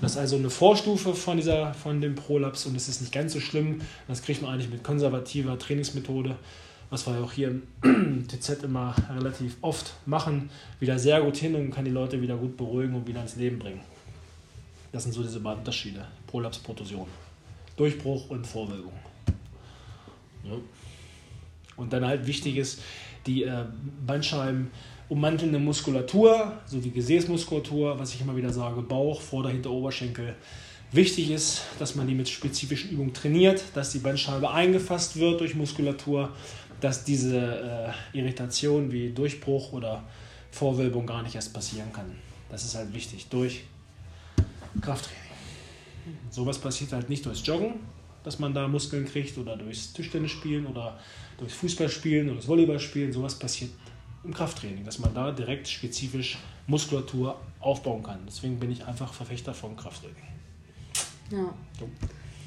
Das 0.00 0.12
ist 0.12 0.18
also 0.18 0.36
eine 0.36 0.50
Vorstufe 0.50 1.14
von, 1.14 1.36
dieser, 1.36 1.72
von 1.72 2.00
dem 2.00 2.14
Prolaps 2.14 2.66
und 2.66 2.76
es 2.76 2.88
ist 2.88 3.00
nicht 3.00 3.12
ganz 3.12 3.32
so 3.32 3.40
schlimm. 3.40 3.80
Das 4.08 4.22
kriegt 4.22 4.42
man 4.42 4.52
eigentlich 4.52 4.70
mit 4.70 4.82
konservativer 4.82 5.58
Trainingsmethode, 5.58 6.36
was 6.90 7.06
wir 7.06 7.22
auch 7.22 7.32
hier 7.32 7.60
im 7.82 8.26
TZ 8.28 8.64
immer 8.64 8.94
relativ 9.16 9.56
oft 9.60 9.94
machen, 10.04 10.50
wieder 10.80 10.98
sehr 10.98 11.22
gut 11.22 11.36
hin 11.36 11.54
und 11.54 11.70
kann 11.70 11.84
die 11.84 11.90
Leute 11.90 12.20
wieder 12.20 12.36
gut 12.36 12.56
beruhigen 12.56 12.94
und 12.94 13.06
wieder 13.06 13.22
ins 13.22 13.36
Leben 13.36 13.58
bringen. 13.58 13.80
Das 14.94 15.02
sind 15.02 15.12
so 15.12 15.24
diese 15.24 15.40
beiden 15.40 15.58
Unterschiede. 15.58 16.06
Prolaps, 16.28 16.58
Protusion. 16.58 17.08
Durchbruch 17.76 18.30
und 18.30 18.46
Vorwölbung. 18.46 18.92
Ja. 20.44 20.52
Und 21.76 21.92
dann 21.92 22.06
halt 22.06 22.28
wichtig 22.28 22.56
ist, 22.56 22.80
die 23.26 23.42
äh, 23.42 23.64
Bandscheiben 24.06 24.70
ummantelnde 25.08 25.58
Muskulatur, 25.58 26.52
sowie 26.66 26.90
Gesäßmuskulatur, 26.90 27.98
was 27.98 28.14
ich 28.14 28.20
immer 28.20 28.36
wieder 28.36 28.52
sage, 28.52 28.82
Bauch, 28.82 29.20
Vorder-, 29.20 29.50
Hinter-, 29.50 29.72
Oberschenkel. 29.72 30.36
Wichtig 30.92 31.32
ist, 31.32 31.62
dass 31.80 31.96
man 31.96 32.06
die 32.06 32.14
mit 32.14 32.28
spezifischen 32.28 32.92
Übungen 32.92 33.12
trainiert, 33.12 33.64
dass 33.74 33.90
die 33.90 33.98
Bandscheibe 33.98 34.48
eingefasst 34.48 35.16
wird 35.16 35.40
durch 35.40 35.56
Muskulatur, 35.56 36.30
dass 36.80 37.02
diese 37.02 37.92
äh, 38.14 38.16
Irritation 38.16 38.92
wie 38.92 39.10
Durchbruch 39.10 39.72
oder 39.72 40.04
Vorwölbung 40.52 41.04
gar 41.04 41.24
nicht 41.24 41.34
erst 41.34 41.52
passieren 41.52 41.92
kann. 41.92 42.12
Das 42.48 42.64
ist 42.64 42.76
halt 42.76 42.94
wichtig 42.94 43.26
durch 43.28 43.64
Krafttraining. 44.80 45.22
Sowas 46.30 46.58
passiert 46.58 46.92
halt 46.92 47.08
nicht 47.08 47.24
durchs 47.24 47.46
Joggen, 47.46 47.74
dass 48.22 48.38
man 48.38 48.52
da 48.52 48.68
Muskeln 48.68 49.04
kriegt 49.04 49.36
oder 49.38 49.56
durchs 49.56 49.92
Tischtennisspielen 49.92 50.66
oder 50.66 50.98
durchs 51.38 51.54
Fußballspielen 51.54 52.28
oder 52.28 52.36
das 52.36 52.48
Volleyballspielen. 52.48 53.12
Sowas 53.12 53.38
passiert 53.38 53.70
im 54.24 54.32
Krafttraining, 54.32 54.84
dass 54.84 54.98
man 54.98 55.14
da 55.14 55.32
direkt 55.32 55.68
spezifisch 55.68 56.38
Muskulatur 56.66 57.38
aufbauen 57.60 58.02
kann. 58.02 58.20
Deswegen 58.26 58.58
bin 58.58 58.70
ich 58.70 58.84
einfach 58.84 59.12
Verfechter 59.12 59.54
von 59.54 59.76
Krafttraining. 59.76 60.16
Ja. 61.30 61.54
So. 61.78 61.88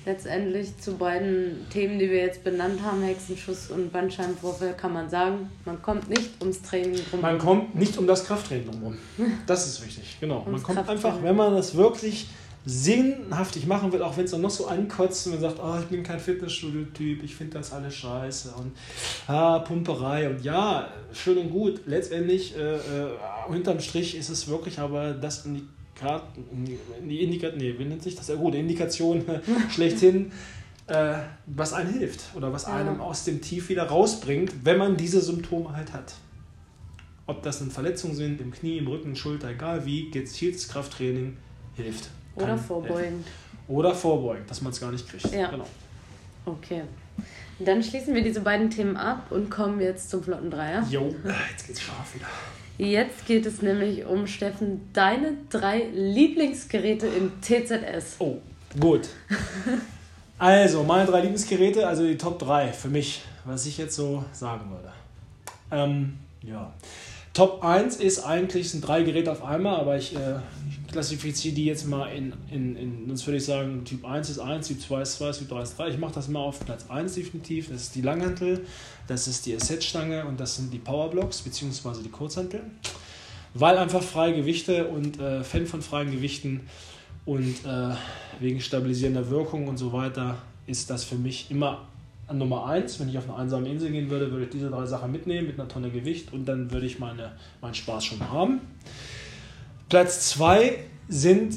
Letztendlich 0.08 0.78
zu 0.78 0.96
beiden 0.96 1.68
Themen, 1.70 2.00
die 2.00 2.10
wir 2.10 2.22
jetzt 2.22 2.42
benannt 2.42 2.82
haben, 2.82 3.02
Hexenschuss 3.04 3.70
und 3.72 3.92
Bandscheibenvorfall, 3.92 4.74
kann 4.78 4.94
man 4.94 5.10
sagen, 5.10 5.50
man 5.66 5.82
kommt 5.82 6.08
nicht 6.08 6.30
ums 6.40 6.62
Training 6.62 7.02
drum. 7.10 7.20
Man 7.20 7.38
kommt 7.38 7.76
nicht 7.76 7.98
um 7.98 8.08
das 8.08 8.24
Krafttraining 8.24 8.80
drum. 8.80 8.98
Das 9.46 9.68
ist 9.68 9.86
wichtig, 9.86 10.16
genau. 10.22 10.48
man 10.50 10.64
kommt 10.64 10.88
einfach, 10.88 11.22
wenn 11.22 11.36
man 11.36 11.54
das 11.54 11.76
wirklich 11.76 12.30
sinnhaftig 12.66 13.68
machen 13.68 13.92
will, 13.92 14.02
auch 14.02 14.16
wenn 14.16 14.24
es 14.24 14.32
dann 14.32 14.40
noch 14.40 14.50
so 14.50 14.68
ankotzt 14.68 15.28
und 15.28 15.34
man 15.34 15.42
sagt, 15.42 15.60
oh, 15.62 15.78
ich 15.78 15.88
bin 15.88 16.04
kein 16.04 16.20
Fitnessstudio-Typ, 16.20 17.24
ich 17.24 17.36
finde 17.36 17.58
das 17.58 17.74
alles 17.74 17.94
scheiße 17.96 18.54
und 18.58 18.72
ah, 19.28 19.60
Pumperei 19.60 20.30
und 20.30 20.42
ja, 20.42 20.90
schön 21.12 21.38
und 21.38 21.50
gut. 21.50 21.82
Letztendlich, 21.86 22.56
äh, 22.56 22.76
äh, 22.76 22.80
hinterm 23.52 23.82
Strich 23.82 24.18
ist 24.18 24.30
es 24.30 24.48
wirklich 24.48 24.80
aber 24.80 25.12
das 25.14 25.46
Indikat, 25.46 25.70
die 25.70 25.77
Indikat, 27.02 27.58
nee, 27.58 27.76
wie 27.78 27.86
nennt 27.86 28.04
sich 28.04 28.16
das? 28.16 28.28
Ja 28.28 28.36
gut, 28.36 28.56
Indikation 28.56 29.24
schlechthin. 29.70 30.32
äh, 30.88 31.16
was 31.46 31.74
einem 31.74 31.92
hilft 31.94 32.36
oder 32.36 32.54
was 32.54 32.66
einem 32.66 33.02
aus 33.02 33.24
dem 33.26 33.42
Tief 33.42 33.70
wieder 33.70 33.84
rausbringt, 33.84 34.54
wenn 34.64 34.78
man 34.78 34.96
diese 34.98 35.22
Symptome 35.22 35.76
halt 35.76 35.94
hat. 35.94 36.16
Ob 37.26 37.44
das 37.44 37.60
dann 37.60 37.72
Verletzungen 37.72 38.16
sind, 38.16 38.40
im 38.40 38.52
Knie, 38.52 38.78
im 38.78 38.88
Rücken, 38.88 39.16
Schulter, 39.16 39.50
egal 39.50 39.86
wie, 39.86 40.10
gezieltes 40.12 40.70
Krafttraining 40.70 41.36
hilft. 41.76 42.10
Oder 42.36 42.58
vorbeugend. 42.58 42.98
Helfen. 43.02 43.24
Oder 43.68 43.94
vorbeugend, 43.94 44.50
dass 44.50 44.62
man 44.62 44.72
es 44.72 44.80
gar 44.80 44.92
nicht 44.92 45.10
kriegt. 45.10 45.34
Ja. 45.34 45.50
Genau. 45.50 45.68
Okay. 46.46 46.84
Dann 47.60 47.84
schließen 47.84 48.14
wir 48.14 48.24
diese 48.24 48.42
beiden 48.42 48.70
Themen 48.70 48.96
ab 48.96 49.32
und 49.32 49.50
kommen 49.50 49.82
jetzt 49.82 50.10
zum 50.10 50.24
Flotten 50.24 50.50
Dreier. 50.52 50.88
Jo, 50.90 51.14
jetzt 51.52 51.68
geht's 51.68 51.82
scharf 51.82 52.16
wieder. 52.16 52.28
Jetzt 52.78 53.26
geht 53.26 53.46
es 53.48 53.64
nämlich 53.64 54.06
um 54.06 54.28
Steffen, 54.28 54.90
deine 54.94 55.34
drei 55.50 55.88
Lieblingsgeräte 55.94 57.08
im 57.08 57.32
TZS. 57.42 58.18
Oh, 58.20 58.38
gut. 58.80 59.10
also, 60.38 60.84
meine 60.84 61.10
drei 61.10 61.22
Lieblingsgeräte, 61.22 61.88
also 61.88 62.06
die 62.06 62.18
Top 62.18 62.38
3 62.38 62.72
für 62.74 62.90
mich, 62.90 63.24
was 63.46 63.66
ich 63.66 63.80
jetzt 63.80 63.96
so 63.96 64.24
sagen 64.32 64.70
würde. 64.70 64.92
Ähm, 65.72 66.20
ja. 66.44 66.72
Top 67.34 67.64
1 67.64 67.98
ist 67.98 68.20
eigentlich, 68.24 68.70
sind 68.70 68.88
drei 68.88 69.02
Geräte 69.02 69.32
auf 69.32 69.44
einmal, 69.44 69.80
aber 69.80 69.98
ich, 69.98 70.16
äh, 70.16 70.40
klassifiziere 70.88 71.56
die 71.56 71.66
jetzt 71.66 71.88
mal 71.88 72.08
in, 72.08 72.34
in, 72.50 72.76
in, 72.76 73.08
sonst 73.08 73.28
würde 73.28 73.38
ich 73.38 73.46
sagen, 73.46 73.84
Typ 73.86 74.06
1 74.06 74.30
ist 74.30 74.40
1, 74.40 74.68
Typ 74.68 74.82
2 74.82 75.02
ist 75.02 75.18
2, 75.18 75.32
Typ 75.32 75.50
3 75.50 75.62
ist 75.62 75.78
3. 75.78 75.90
Ich 75.90 75.98
mache 75.98 76.14
das 76.14 76.28
mal 76.28 76.40
auf 76.40 76.60
Platz 76.60 76.86
1 76.90 77.16
definitiv. 77.16 77.70
Das 77.70 77.84
ist 77.84 77.96
die 77.96 78.02
Langhantel, 78.02 78.66
das 79.08 79.28
ist 79.28 79.46
die 79.46 79.56
Asset-Stange 79.56 80.26
und 80.26 80.40
das 80.40 80.56
sind 80.56 80.74
die 80.74 80.80
Powerblocks 80.80 81.42
bzw. 81.42 82.02
die 82.04 82.10
Kurzhantel. 82.10 82.62
Weil 83.54 83.78
einfach 83.78 84.04
freie 84.04 84.36
Gewichte 84.36 84.88
und 84.88 85.20
äh, 85.20 85.44
Fan 85.44 85.66
von 85.66 85.82
freien 85.82 86.12
Gewichten 86.12 86.62
und 87.26 87.66
äh, 87.66 87.96
wegen 88.40 88.62
stabilisierender 88.62 89.30
Wirkung 89.30 89.68
und 89.68 89.78
so 89.78 89.94
weiter 89.94 90.38
ist 90.68 90.90
das 90.90 91.04
für 91.04 91.16
mich 91.16 91.50
immer 91.50 91.88
Nummer 92.32 92.66
1. 92.68 93.00
Wenn 93.00 93.10
ich 93.10 93.18
auf 93.18 93.30
eine 93.30 93.38
einsame 93.38 93.70
Insel 93.70 93.92
gehen 93.92 94.10
würde, 94.10 94.32
würde 94.32 94.46
ich 94.46 94.50
diese 94.52 94.70
drei 94.70 94.86
Sachen 94.86 95.12
mitnehmen 95.12 95.48
mit 95.48 95.60
einer 95.60 95.70
Tonne 95.70 95.90
Gewicht 95.90 96.34
und 96.34 96.46
dann 96.46 96.72
würde 96.72 96.86
ich 96.86 97.00
meine, 97.00 97.32
meinen 97.62 97.74
Spaß 97.74 98.06
schon 98.06 98.20
haben. 98.30 98.62
Platz 99.90 100.32
2 100.32 100.80
sind 101.08 101.56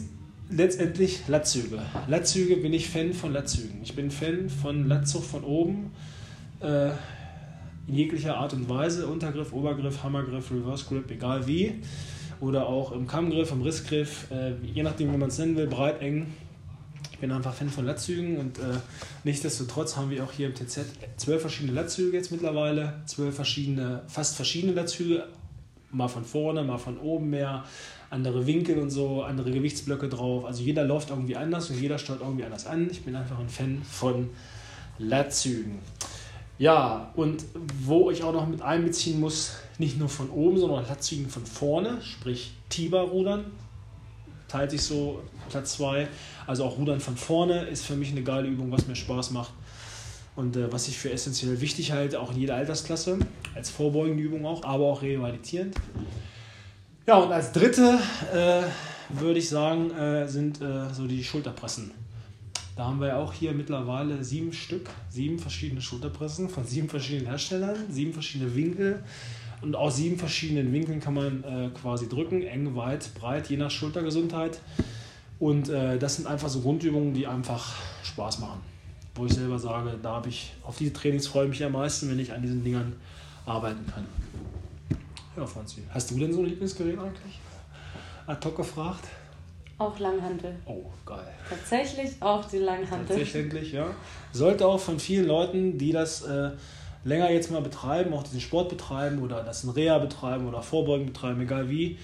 letztendlich 0.49 1.27
Latzüge. 1.27 1.83
Latzüge 2.07 2.59
bin 2.59 2.73
ich 2.73 2.89
Fan 2.89 3.13
von 3.13 3.33
Latzügen. 3.33 3.81
Ich 3.83 3.97
bin 3.97 4.13
Fan 4.13 4.49
von 4.49 4.87
Latzug 4.87 5.25
von 5.25 5.43
oben. 5.43 5.91
Äh, 6.61 6.91
in 7.89 7.95
jeglicher 7.97 8.37
Art 8.37 8.53
und 8.53 8.69
Weise. 8.69 9.09
Untergriff, 9.09 9.53
Obergriff, 9.53 10.05
Hammergriff, 10.05 10.53
Reverse 10.53 10.85
Grip, 10.89 11.11
egal 11.11 11.49
wie. 11.49 11.81
Oder 12.39 12.69
auch 12.69 12.93
im 12.93 13.09
Kammgriff, 13.09 13.51
im 13.51 13.63
Rissgriff, 13.63 14.31
äh, 14.31 14.53
je 14.63 14.85
nachdem, 14.85 15.13
wie 15.13 15.17
man 15.17 15.29
es 15.29 15.39
nennen 15.39 15.57
will, 15.57 15.67
breit, 15.67 16.01
eng, 16.01 16.29
bin 17.21 17.33
einfach 17.33 17.53
Fan 17.53 17.69
von 17.69 17.85
Latzügen 17.85 18.39
und 18.39 18.59
äh, 18.59 18.63
nichtsdestotrotz 19.25 19.97
haben 19.97 20.11
wir 20.11 20.25
auch 20.25 20.33
hier 20.33 20.47
im 20.47 20.55
TZ 20.55 20.87
zwölf 21.17 21.43
verschiedene 21.43 21.75
Latzüge 21.75 22.17
jetzt 22.17 22.31
mittlerweile, 22.33 23.03
zwölf 23.05 23.35
verschiedene, 23.35 24.03
fast 24.07 24.37
verschiedene 24.37 24.73
Latzüge, 24.73 25.27
mal 25.91 26.09
von 26.09 26.25
vorne, 26.25 26.63
mal 26.63 26.79
von 26.79 26.99
oben 26.99 27.29
mehr, 27.29 27.65
andere 28.11 28.47
Winkel 28.47 28.79
und 28.79 28.91
so, 28.91 29.23
andere 29.23 29.51
Gewichtsblöcke 29.53 30.09
drauf. 30.09 30.45
Also 30.45 30.63
jeder 30.63 30.85
läuft 30.85 31.11
irgendwie 31.11 31.37
anders 31.37 31.71
und 31.71 31.81
jeder 31.81 31.99
steuert 31.99 32.21
irgendwie 32.21 32.45
anders 32.45 32.67
an. 32.67 32.89
Ich 32.91 33.03
bin 33.03 33.15
einfach 33.15 33.39
ein 33.39 33.49
Fan 33.49 33.83
von 33.83 34.31
Latzügen. 34.99 35.79
Ja, 36.59 37.11
und 37.15 37.45
wo 37.83 38.11
ich 38.11 38.23
auch 38.23 38.35
noch 38.35 38.47
mit 38.47 38.61
einbeziehen 38.61 39.19
muss, 39.19 39.53
nicht 39.79 39.99
nur 39.99 40.11
von 40.11 40.29
oben, 40.29 40.59
sondern 40.59 40.87
Latzügen 40.87 41.31
von 41.31 41.47
vorne, 41.47 42.03
sprich 42.03 42.53
Tiber-Rudern, 42.69 43.47
teilt 44.49 44.73
sich 44.73 44.83
so 44.83 45.23
Platz 45.49 45.75
2. 45.75 46.09
Also 46.47 46.65
auch 46.65 46.77
Rudern 46.77 47.01
von 47.01 47.17
vorne 47.17 47.63
ist 47.63 47.87
für 47.87 47.95
mich 47.95 48.11
eine 48.11 48.23
geile 48.23 48.49
Übung, 48.49 48.71
was 48.73 48.87
mir 48.87 48.97
Spaß 48.97 49.31
macht. 49.31 49.53
Und 50.37 50.57
äh, 50.57 50.73
was 50.73 50.89
ich 50.89 50.99
für 50.99 51.11
essentiell 51.11 51.61
wichtig 51.61 51.93
halte, 51.93 52.21
auch 52.21 52.33
in 52.33 52.39
jeder 52.39 52.57
Altersklasse, 52.57 53.19
als 53.55 53.71
vorbeugende 53.71 54.23
Übung 54.23 54.45
auch, 54.45 54.65
aber 54.65 54.85
auch 54.85 55.03
revalidierend. 55.03 55.75
Ja, 57.11 57.17
und 57.17 57.33
als 57.33 57.51
dritte 57.51 57.99
äh, 58.33 58.63
würde 59.21 59.41
ich 59.41 59.49
sagen, 59.49 59.91
äh, 59.91 60.29
sind 60.29 60.63
äh, 60.63 60.95
so 60.95 61.09
die 61.09 61.25
Schulterpressen. 61.25 61.91
Da 62.77 62.85
haben 62.85 63.01
wir 63.01 63.17
auch 63.17 63.33
hier 63.33 63.51
mittlerweile 63.51 64.23
sieben 64.23 64.53
Stück, 64.53 64.89
sieben 65.09 65.41
verschiedene 65.41 65.81
Schulterpressen 65.81 66.49
von 66.49 66.65
sieben 66.65 66.89
verschiedenen 66.89 67.27
Herstellern, 67.27 67.75
sieben 67.91 68.13
verschiedene 68.13 68.55
Winkel. 68.55 69.03
Und 69.61 69.75
aus 69.75 69.97
sieben 69.97 70.19
verschiedenen 70.19 70.73
Winkeln 70.73 71.01
kann 71.01 71.15
man 71.15 71.43
äh, 71.43 71.71
quasi 71.71 72.09
drücken, 72.09 72.43
eng, 72.43 72.77
weit, 72.77 73.13
breit, 73.19 73.51
je 73.51 73.57
nach 73.57 73.73
Schultergesundheit. 73.73 74.61
Und 75.41 75.69
äh, 75.69 75.99
das 75.99 76.15
sind 76.15 76.29
einfach 76.29 76.49
so 76.49 76.61
Grundübungen, 76.61 77.13
die 77.13 77.27
einfach 77.27 77.75
Spaß 78.05 78.39
machen. 78.39 78.61
Wo 79.17 79.27
ich 79.27 79.33
selber 79.33 79.59
sage, 79.59 79.99
da 80.01 80.13
habe 80.15 80.29
ich 80.29 80.53
auf 80.63 80.79
diese 80.79 80.93
Trainings 80.93 81.27
freue 81.27 81.47
ich 81.47 81.51
mich 81.51 81.65
am 81.65 81.73
meisten, 81.73 82.09
wenn 82.09 82.21
ich 82.21 82.33
an 82.33 82.41
diesen 82.41 82.63
Dingern 82.63 82.93
arbeiten 83.47 83.85
kann. 83.93 84.07
Ja, 85.37 85.47
Franzi, 85.47 85.83
hast 85.91 86.11
du 86.11 86.19
denn 86.19 86.33
so 86.33 86.41
ein 86.41 86.47
Lieblingsgerät 86.47 86.99
eigentlich? 86.99 87.39
Ad 88.27 88.47
hoc 88.47 88.57
gefragt. 88.57 89.05
Auch 89.79 89.99
Langhantel. 89.99 90.57
Oh, 90.67 90.85
geil. 91.07 91.33
Tatsächlich 91.49 92.11
auch 92.21 92.45
die 92.45 92.59
Langhantel. 92.59 93.17
Tatsächlich, 93.17 93.73
ja. 93.73 93.87
Sollte 94.33 94.67
auch 94.67 94.81
von 94.81 95.01
vielen 95.01 95.27
Leuten, 95.27 95.79
die 95.79 95.93
das 95.93 96.23
äh, 96.23 96.51
länger 97.05 97.31
jetzt 97.31 97.51
mal 97.51 97.63
betreiben, 97.63 98.13
auch 98.13 98.23
diesen 98.23 98.41
Sport 98.41 98.69
betreiben 98.69 99.23
oder 99.23 99.43
das 99.43 99.65
in 99.65 99.71
Reha 99.71 99.99
betreiben 99.99 100.47
oder 100.47 100.63
Vorbeugen 100.63 101.07
betreiben, 101.07 101.41
egal 101.41 101.71
wie, 101.71 101.97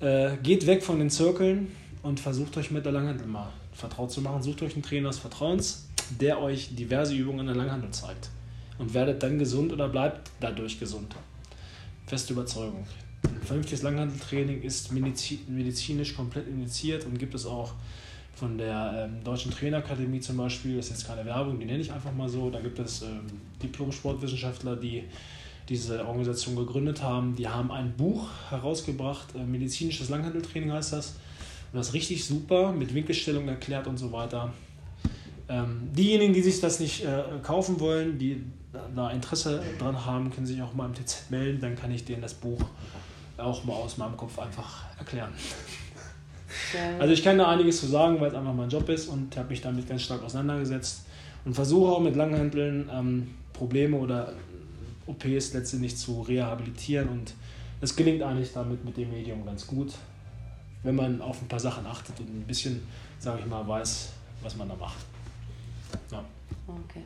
äh, 0.00 0.36
geht 0.42 0.66
weg 0.66 0.84
von 0.84 0.98
den 0.98 1.10
Zirkeln 1.10 1.72
und 2.02 2.20
versucht 2.20 2.56
euch 2.56 2.70
mit 2.70 2.84
der 2.84 2.92
Langhandel 2.92 3.26
mal 3.26 3.52
vertraut 3.72 4.12
zu 4.12 4.20
machen. 4.20 4.42
Sucht 4.42 4.62
euch 4.62 4.74
einen 4.74 4.82
Trainer 4.82 5.08
des 5.08 5.18
Vertrauens, 5.18 5.88
der 6.20 6.40
euch 6.40 6.76
diverse 6.76 7.14
Übungen 7.14 7.40
an 7.40 7.46
der 7.46 7.56
Langhandel 7.56 7.90
zeigt. 7.90 8.30
Und 8.78 8.94
werdet 8.94 9.22
dann 9.22 9.38
gesund 9.38 9.72
oder 9.72 9.88
bleibt 9.88 10.30
dadurch 10.38 10.78
gesund. 10.78 11.16
Feste 12.06 12.34
Überzeugung. 12.34 12.86
Ein 13.24 13.42
vernünftiges 13.42 13.82
Langhandeltraining 13.82 14.62
ist 14.62 14.92
medizinisch 14.92 16.14
komplett 16.14 16.46
indiziert 16.46 17.04
und 17.04 17.18
gibt 17.18 17.34
es 17.34 17.46
auch 17.46 17.72
von 18.36 18.58
der 18.58 19.08
ähm, 19.08 19.24
Deutschen 19.24 19.50
Trainerakademie 19.50 20.20
zum 20.20 20.36
Beispiel, 20.36 20.76
das 20.76 20.86
ist 20.86 20.92
jetzt 20.92 21.08
keine 21.08 21.24
Werbung, 21.24 21.58
die 21.58 21.64
nenne 21.64 21.80
ich 21.80 21.90
einfach 21.90 22.12
mal 22.12 22.28
so, 22.28 22.50
da 22.50 22.60
gibt 22.60 22.78
es 22.78 23.02
ähm, 23.02 23.22
Diplom-Sportwissenschaftler, 23.62 24.76
die 24.76 25.04
diese 25.68 26.06
Organisation 26.06 26.54
gegründet 26.54 27.02
haben. 27.02 27.34
Die 27.34 27.48
haben 27.48 27.72
ein 27.72 27.96
Buch 27.96 28.28
herausgebracht, 28.50 29.34
äh, 29.34 29.42
medizinisches 29.42 30.08
Langhandeltraining 30.08 30.70
heißt 30.70 30.92
das. 30.92 31.16
Und 31.72 31.78
das 31.78 31.88
ist 31.88 31.94
richtig 31.94 32.24
super, 32.24 32.72
mit 32.72 32.94
Winkelstellung 32.94 33.48
erklärt 33.48 33.88
und 33.88 33.96
so 33.96 34.12
weiter. 34.12 34.52
Ähm, 35.48 35.88
diejenigen, 35.92 36.34
die 36.34 36.42
sich 36.42 36.60
das 36.60 36.78
nicht 36.78 37.04
äh, 37.04 37.22
kaufen 37.42 37.80
wollen, 37.80 38.18
die 38.18 38.44
da 38.94 39.10
Interesse 39.10 39.62
dran 39.78 40.04
haben, 40.04 40.30
können 40.30 40.46
sich 40.46 40.60
auch 40.62 40.74
mal 40.74 40.86
im 40.86 40.94
TZ 40.94 41.30
melden, 41.30 41.60
dann 41.60 41.76
kann 41.76 41.90
ich 41.90 42.04
denen 42.04 42.22
das 42.22 42.34
Buch 42.34 42.60
auch 43.36 43.64
mal 43.64 43.74
aus 43.74 43.98
meinem 43.98 44.16
Kopf 44.16 44.38
einfach 44.38 44.84
erklären. 44.98 45.32
Okay. 46.70 46.94
Also 46.98 47.12
ich 47.12 47.22
kann 47.22 47.36
da 47.38 47.48
einiges 47.48 47.80
zu 47.80 47.86
sagen, 47.86 48.20
weil 48.20 48.28
es 48.28 48.34
einfach 48.34 48.54
mein 48.54 48.70
Job 48.70 48.88
ist 48.88 49.08
und 49.08 49.36
habe 49.36 49.48
mich 49.48 49.60
damit 49.60 49.88
ganz 49.88 50.02
stark 50.02 50.22
auseinandergesetzt 50.22 51.04
und 51.44 51.54
versuche 51.54 51.92
auch 51.92 52.00
mit 52.00 52.16
Langhanteln 52.16 52.88
ähm, 52.92 53.34
Probleme 53.52 53.96
oder 53.96 54.32
OPs 55.06 55.52
letztendlich 55.52 55.96
zu 55.96 56.22
rehabilitieren 56.22 57.08
und 57.08 57.34
es 57.80 57.94
gelingt 57.94 58.22
eigentlich 58.22 58.52
damit 58.52 58.84
mit 58.84 58.96
dem 58.96 59.10
Medium 59.10 59.44
ganz 59.44 59.66
gut 59.66 59.92
wenn 60.86 60.94
man 60.94 61.20
auf 61.20 61.42
ein 61.42 61.48
paar 61.48 61.58
Sachen 61.58 61.84
achtet 61.84 62.18
und 62.20 62.28
ein 62.28 62.46
bisschen, 62.46 62.80
sage 63.18 63.40
ich 63.40 63.46
mal, 63.46 63.66
weiß, 63.66 64.12
was 64.42 64.56
man 64.56 64.68
da 64.68 64.76
macht. 64.76 65.04
Ja. 66.12 66.24
Okay. 66.68 67.02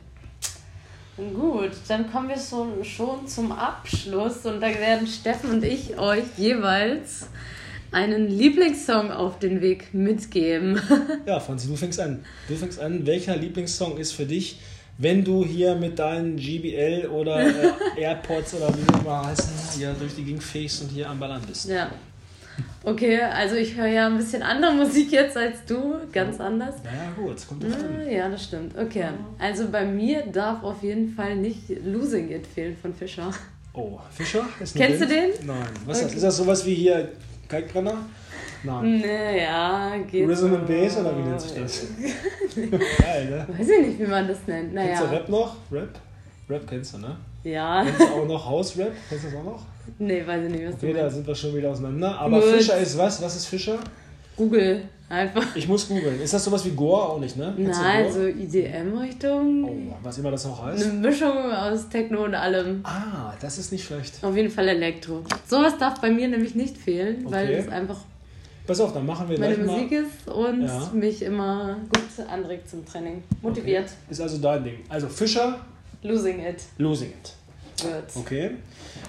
Gut, 1.17 1.71
dann 1.87 2.09
kommen 2.09 2.29
wir 2.29 2.39
schon, 2.39 2.83
schon 2.85 3.27
zum 3.27 3.51
Abschluss 3.51 4.45
und 4.45 4.61
da 4.61 4.67
werden 4.67 5.05
Steffen 5.05 5.51
und 5.51 5.63
ich 5.63 5.97
euch 5.97 6.23
jeweils 6.37 7.27
einen 7.91 8.29
Lieblingssong 8.29 9.11
auf 9.11 9.37
den 9.37 9.61
Weg 9.61 9.93
mitgeben. 9.93 10.81
ja, 11.25 11.39
Franzi, 11.39 11.67
du 11.67 11.75
fängst 11.75 11.99
an. 11.99 12.23
Du 12.47 12.55
fängst 12.55 12.79
an. 12.79 13.05
Welcher 13.05 13.35
Lieblingssong 13.35 13.97
ist 13.97 14.13
für 14.13 14.25
dich, 14.25 14.59
wenn 14.97 15.23
du 15.23 15.45
hier 15.45 15.75
mit 15.75 15.99
deinen 15.99 16.37
GBL 16.37 17.07
oder 17.07 17.45
äh, 17.45 17.71
AirPods 17.97 18.53
oder 18.53 18.69
wie 18.69 18.81
sie 18.81 18.99
immer 19.01 19.25
heißen, 19.25 19.51
hier 19.77 19.93
durch 19.93 20.15
die 20.15 20.23
Gegend 20.23 20.43
fähst 20.43 20.81
und 20.81 20.89
hier 20.89 21.09
am 21.09 21.19
Ballern 21.19 21.41
bist? 21.45 21.67
Ja, 21.67 21.91
Okay, 22.83 23.21
also 23.21 23.55
ich 23.55 23.75
höre 23.75 23.87
ja 23.87 24.07
ein 24.07 24.17
bisschen 24.17 24.41
andere 24.41 24.73
Musik 24.73 25.11
jetzt 25.11 25.37
als 25.37 25.63
du, 25.67 25.97
ganz 26.11 26.39
anders. 26.39 26.75
Naja, 26.83 27.11
gut, 27.15 27.37
es 27.37 27.47
kommt 27.47 27.63
drauf 27.63 27.75
an. 27.75 28.09
Ja, 28.09 28.27
das 28.27 28.43
stimmt. 28.43 28.75
Okay, 28.75 29.05
also 29.37 29.67
bei 29.69 29.85
mir 29.85 30.25
darf 30.25 30.63
auf 30.63 30.81
jeden 30.81 31.13
Fall 31.13 31.35
nicht 31.35 31.69
Losing 31.85 32.31
It 32.31 32.47
fehlen 32.47 32.75
von 32.75 32.93
Fischer. 32.93 33.31
Oh, 33.73 33.99
Fischer? 34.09 34.47
Kennst 34.57 34.77
Band? 34.77 35.01
du 35.01 35.07
den? 35.07 35.29
Nein. 35.45 35.57
Was 35.85 35.97
okay. 35.97 36.05
ist, 36.05 36.05
das? 36.05 36.13
ist 36.13 36.23
das 36.23 36.37
sowas 36.37 36.65
wie 36.65 36.73
hier 36.73 37.09
Kalkbrenner? 37.47 37.97
Nein. 38.63 38.99
Naja, 38.99 39.97
geht 40.09 40.27
Rhythm 40.27 40.55
and 40.55 40.67
Bass 40.67 40.97
oder 40.97 41.17
wie 41.17 41.21
nennt 41.21 41.41
sich 41.41 41.53
das? 41.53 41.85
Geil, 42.99 43.29
ne? 43.29 43.47
Weiß 43.47 43.69
ich 43.69 43.87
nicht, 43.87 43.99
wie 43.99 44.07
man 44.07 44.27
das 44.27 44.39
nennt. 44.47 44.73
Naja. 44.73 44.87
Kennst 44.87 45.03
du 45.03 45.15
Rap 45.15 45.29
noch? 45.29 45.55
Rap? 45.71 45.99
Rap 46.49 46.67
kennst 46.67 46.93
du, 46.95 46.97
ne? 46.97 47.15
Ja. 47.43 47.83
Kennst 47.83 47.99
du 48.01 48.05
auch 48.21 48.27
noch 48.27 48.45
House-Rap? 48.45 48.91
Kennst 49.09 49.25
du 49.25 49.29
das 49.29 49.37
auch 49.39 49.43
noch? 49.43 49.59
Nee, 49.99 50.25
weiß 50.25 50.45
ich 50.45 50.51
nicht, 50.51 50.65
was 50.67 50.73
okay, 50.75 50.87
du 50.87 50.93
meinst. 50.93 51.01
da 51.01 51.09
sind 51.09 51.27
wir 51.27 51.35
schon 51.35 51.55
wieder 51.55 51.69
auseinander. 51.71 52.19
Aber 52.19 52.39
Gut. 52.39 52.49
Fischer 52.51 52.77
ist 52.77 52.97
was? 52.97 53.21
Was 53.21 53.35
ist 53.35 53.45
Fischer? 53.47 53.77
Google 54.37 54.83
einfach. 55.09 55.43
Ich 55.55 55.67
muss 55.67 55.87
googeln. 55.87 56.21
Ist 56.21 56.33
das 56.33 56.43
sowas 56.45 56.63
wie 56.65 56.69
Gore 56.71 57.03
auch 57.09 57.19
nicht, 57.19 57.35
ne? 57.35 57.53
Kennst 57.57 57.81
Nein, 57.81 58.11
so 58.11 58.21
IDM-Richtung. 58.25 59.63
Oh, 59.91 59.95
was 60.03 60.17
immer 60.17 60.31
das 60.31 60.45
auch 60.45 60.63
heißt. 60.65 60.83
Eine 60.83 60.93
Mischung 60.93 61.51
aus 61.51 61.89
Techno 61.89 62.23
und 62.25 62.35
allem. 62.35 62.81
Ah, 62.83 63.33
das 63.39 63.57
ist 63.57 63.71
nicht 63.71 63.83
schlecht. 63.85 64.23
Auf 64.23 64.35
jeden 64.35 64.49
Fall 64.49 64.67
Elektro. 64.69 65.23
Sowas 65.47 65.77
darf 65.77 65.99
bei 65.99 66.09
mir 66.09 66.27
nämlich 66.27 66.55
nicht 66.55 66.77
fehlen, 66.77 67.25
weil 67.29 67.45
Okay. 67.47 67.55
es 67.57 67.67
einfach 67.69 67.97
Pass 68.67 68.79
auf, 68.79 68.93
dann 68.93 69.05
machen 69.05 69.27
wir 69.27 69.39
meine 69.39 69.55
gleich 69.55 69.65
Musik 69.67 69.91
mal. 69.91 70.01
ist 70.03 70.27
und 70.29 70.61
Ja. 70.61 70.89
mich 70.93 71.21
immer 71.23 71.77
gut 71.93 72.25
anregt 72.27 72.69
zum 72.69 72.85
Training. 72.85 73.23
Motiviert. 73.41 73.89
Ist 74.09 74.21
also 74.21 74.37
dein 74.37 74.63
Ding. 74.63 74.75
Also 74.87 75.07
Fischer, 75.09 75.59
Losing 76.03 76.39
it 76.39 76.63
losing 76.77 77.09
it. 77.09 77.35
wird. 77.83 78.15
Okay. 78.15 78.51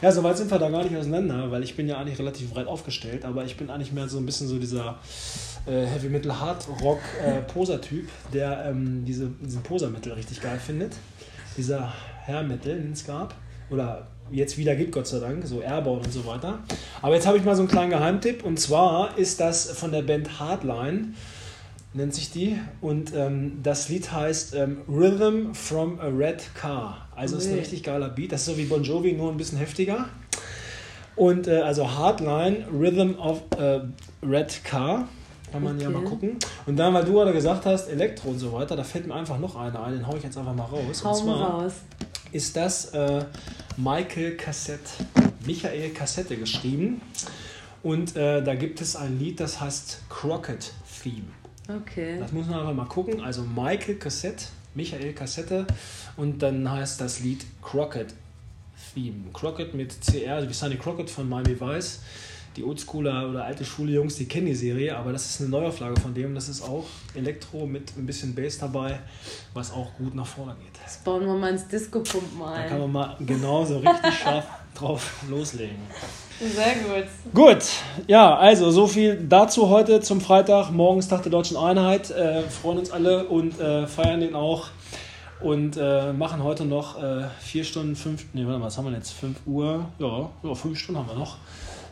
Ja, 0.00 0.10
soweit 0.10 0.36
sind 0.36 0.50
wir 0.50 0.58
da 0.58 0.70
gar 0.70 0.82
nicht 0.82 0.96
auseinander, 0.96 1.50
weil 1.50 1.62
ich 1.62 1.76
bin 1.76 1.88
ja 1.88 1.98
eigentlich 1.98 2.18
relativ 2.18 2.52
breit 2.52 2.66
aufgestellt, 2.66 3.24
aber 3.24 3.44
ich 3.44 3.56
bin 3.56 3.70
eigentlich 3.70 3.92
mehr 3.92 4.08
so 4.08 4.18
ein 4.18 4.26
bisschen 4.26 4.48
so 4.48 4.58
dieser 4.58 4.98
äh, 5.66 5.84
Heavy 5.84 6.08
Metal 6.08 6.38
Hard 6.38 6.66
Rock 6.82 7.00
äh, 7.24 7.40
Poser-Typ, 7.42 8.08
der 8.32 8.66
ähm, 8.66 9.04
diese, 9.04 9.28
diesen 9.40 9.62
Poser-Metal 9.62 10.12
richtig 10.12 10.40
geil 10.40 10.58
findet. 10.58 10.92
Dieser 11.56 11.92
Hair 12.26 12.42
Metal, 12.44 12.74
den 12.74 12.92
es 12.92 13.04
gab. 13.04 13.34
Oder 13.70 14.06
jetzt 14.30 14.56
wieder 14.58 14.74
gibt, 14.74 14.92
Gott 14.92 15.06
sei 15.06 15.18
Dank, 15.20 15.46
so 15.46 15.60
Airborne 15.60 16.04
und 16.04 16.12
so 16.12 16.24
weiter. 16.26 16.60
Aber 17.00 17.14
jetzt 17.14 17.26
habe 17.26 17.38
ich 17.38 17.44
mal 17.44 17.54
so 17.54 17.62
einen 17.62 17.70
kleinen 17.70 17.90
Geheimtipp 17.90 18.44
und 18.44 18.58
zwar 18.58 19.16
ist 19.18 19.40
das 19.40 19.70
von 19.70 19.92
der 19.92 20.02
Band 20.02 20.40
Hardline, 20.40 21.14
nennt 21.94 22.14
sich 22.14 22.30
die. 22.30 22.58
Und 22.80 23.14
ähm, 23.14 23.60
das 23.62 23.88
Lied 23.88 24.10
heißt 24.12 24.54
ähm, 24.54 24.78
Rhythm 24.88 25.52
from 25.54 25.98
a 26.00 26.06
Red 26.06 26.42
Car. 26.54 27.08
Also 27.14 27.36
ist 27.36 27.48
ein 27.48 27.58
richtig 27.58 27.82
geiler 27.82 28.08
Beat. 28.08 28.32
Das 28.32 28.40
ist 28.40 28.46
so 28.46 28.56
wie 28.56 28.64
Bon 28.64 28.82
Jovi, 28.82 29.12
nur 29.12 29.30
ein 29.30 29.36
bisschen 29.36 29.58
heftiger. 29.58 30.08
Und 31.16 31.46
äh, 31.46 31.58
also 31.60 31.90
Hardline, 31.90 32.66
Rhythm 32.72 33.18
of 33.18 33.42
a 33.58 33.82
Red 34.22 34.64
Car. 34.64 35.08
Kann 35.52 35.62
man 35.64 35.78
ja 35.78 35.88
Okay. 35.88 35.98
mal 35.98 36.04
gucken. 36.08 36.38
Und 36.64 36.76
dann, 36.78 36.94
weil 36.94 37.04
du 37.04 37.12
gerade 37.12 37.32
gesagt 37.34 37.66
hast, 37.66 37.88
Elektro 37.88 38.30
und 38.30 38.38
so 38.38 38.52
weiter, 38.54 38.74
da 38.74 38.84
fällt 38.84 39.06
mir 39.06 39.14
einfach 39.14 39.38
noch 39.38 39.54
einer 39.54 39.84
ein, 39.84 39.92
den 39.92 40.06
hau 40.06 40.16
ich 40.16 40.22
jetzt 40.22 40.38
einfach 40.38 40.54
mal 40.54 40.64
raus. 40.64 41.04
Hau 41.04 41.10
und 41.10 41.16
zwar 41.16 41.50
raus. 41.62 41.72
ist 42.32 42.56
das 42.56 42.86
äh, 42.94 43.22
Michael 43.76 44.36
Cassette. 44.38 44.88
Michael 45.44 45.90
Cassette 45.90 46.36
geschrieben. 46.36 47.02
Und 47.82 48.16
äh, 48.16 48.42
da 48.42 48.54
gibt 48.54 48.80
es 48.80 48.96
ein 48.96 49.18
Lied, 49.18 49.40
das 49.40 49.60
heißt 49.60 50.02
Crockett 50.08 50.72
Theme. 51.02 51.26
Okay. 51.68 52.18
Das 52.18 52.32
muss 52.32 52.46
man 52.46 52.60
einfach 52.60 52.74
mal 52.74 52.86
gucken. 52.86 53.20
Also 53.20 53.42
Michael 53.42 53.96
Cassette, 53.96 54.46
Michael 54.74 55.12
Cassette 55.12 55.66
und 56.16 56.42
dann 56.42 56.70
heißt 56.70 57.00
das 57.00 57.20
Lied 57.20 57.44
Crockett 57.62 58.14
Theme. 58.94 59.30
Crockett 59.32 59.74
mit 59.74 59.94
CR, 60.00 60.34
also 60.34 60.48
wie 60.48 60.52
Sunny 60.52 60.76
Crockett 60.76 61.08
von 61.08 61.28
Miami 61.28 61.58
Vice. 61.58 62.00
Die 62.56 62.64
Oldschooler 62.64 63.30
oder 63.30 63.46
alte 63.46 63.64
Schule-Jungs, 63.64 64.16
die 64.16 64.26
kennen 64.26 64.44
die 64.44 64.54
Serie, 64.54 64.94
aber 64.94 65.12
das 65.12 65.24
ist 65.24 65.40
eine 65.40 65.48
Neuauflage 65.48 65.98
von 65.98 66.12
dem. 66.12 66.34
Das 66.34 66.50
ist 66.50 66.60
auch 66.60 66.84
Elektro 67.14 67.64
mit 67.64 67.96
ein 67.96 68.04
bisschen 68.04 68.34
Bass 68.34 68.58
dabei, 68.58 68.98
was 69.54 69.72
auch 69.72 69.94
gut 69.94 70.14
nach 70.14 70.26
vorne 70.26 70.54
geht. 70.56 70.82
Das 70.84 70.98
bauen 70.98 71.24
wir 71.24 71.34
mal 71.34 71.50
ins 71.50 71.66
Disco-Pumpen 71.66 72.38
Da 72.38 72.64
kann 72.64 72.80
man 72.80 72.92
mal 72.92 73.16
genauso 73.20 73.78
richtig 73.78 74.12
scharf 74.22 74.44
drauf 74.74 75.22
loslegen. 75.28 75.76
Sehr 76.40 76.74
gut. 76.74 77.34
Gut, 77.34 77.64
ja, 78.08 78.36
also 78.36 78.70
so 78.70 78.86
viel 78.86 79.16
dazu 79.28 79.68
heute 79.68 80.00
zum 80.00 80.20
Freitag. 80.20 80.70
Morgens 80.70 81.08
Tag 81.08 81.22
der 81.22 81.30
Deutschen 81.30 81.56
Einheit. 81.56 82.10
Äh, 82.10 82.42
freuen 82.42 82.78
uns 82.78 82.90
alle 82.90 83.26
und 83.26 83.60
äh, 83.60 83.86
feiern 83.86 84.20
den 84.20 84.34
auch. 84.34 84.68
Und 85.40 85.76
äh, 85.76 86.12
machen 86.12 86.42
heute 86.42 86.64
noch 86.64 87.02
äh, 87.02 87.24
vier 87.40 87.64
Stunden, 87.64 87.96
fünf, 87.96 88.26
nee, 88.32 88.44
warte 88.46 88.58
mal, 88.58 88.66
was 88.66 88.78
haben 88.78 88.86
wir 88.86 88.92
jetzt? 88.92 89.12
Fünf 89.12 89.38
Uhr, 89.44 89.86
ja, 89.98 90.30
ja 90.42 90.54
fünf 90.54 90.78
Stunden 90.78 91.00
haben 91.00 91.08
wir 91.08 91.16
noch. 91.16 91.36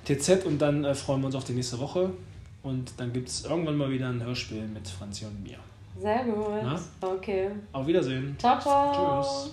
TZ 0.04 0.44
und 0.44 0.58
dann 0.58 0.84
äh, 0.84 0.94
freuen 0.94 1.20
wir 1.20 1.26
uns 1.26 1.34
auf 1.34 1.44
die 1.44 1.52
nächste 1.52 1.78
Woche. 1.80 2.10
Und 2.62 2.92
dann 2.98 3.12
gibt 3.12 3.28
es 3.28 3.44
irgendwann 3.44 3.76
mal 3.76 3.90
wieder 3.90 4.08
ein 4.08 4.22
Hörspiel 4.22 4.62
mit 4.62 4.86
Franzi 4.88 5.24
und 5.24 5.42
mir. 5.42 5.56
Sehr 5.98 6.24
gut. 6.24 6.46
Na? 6.62 6.80
Okay. 7.00 7.50
Auf 7.72 7.86
Wiedersehen. 7.86 8.36
Ciao, 8.38 8.58
ciao. 8.58 9.22
Tschüss. 9.22 9.52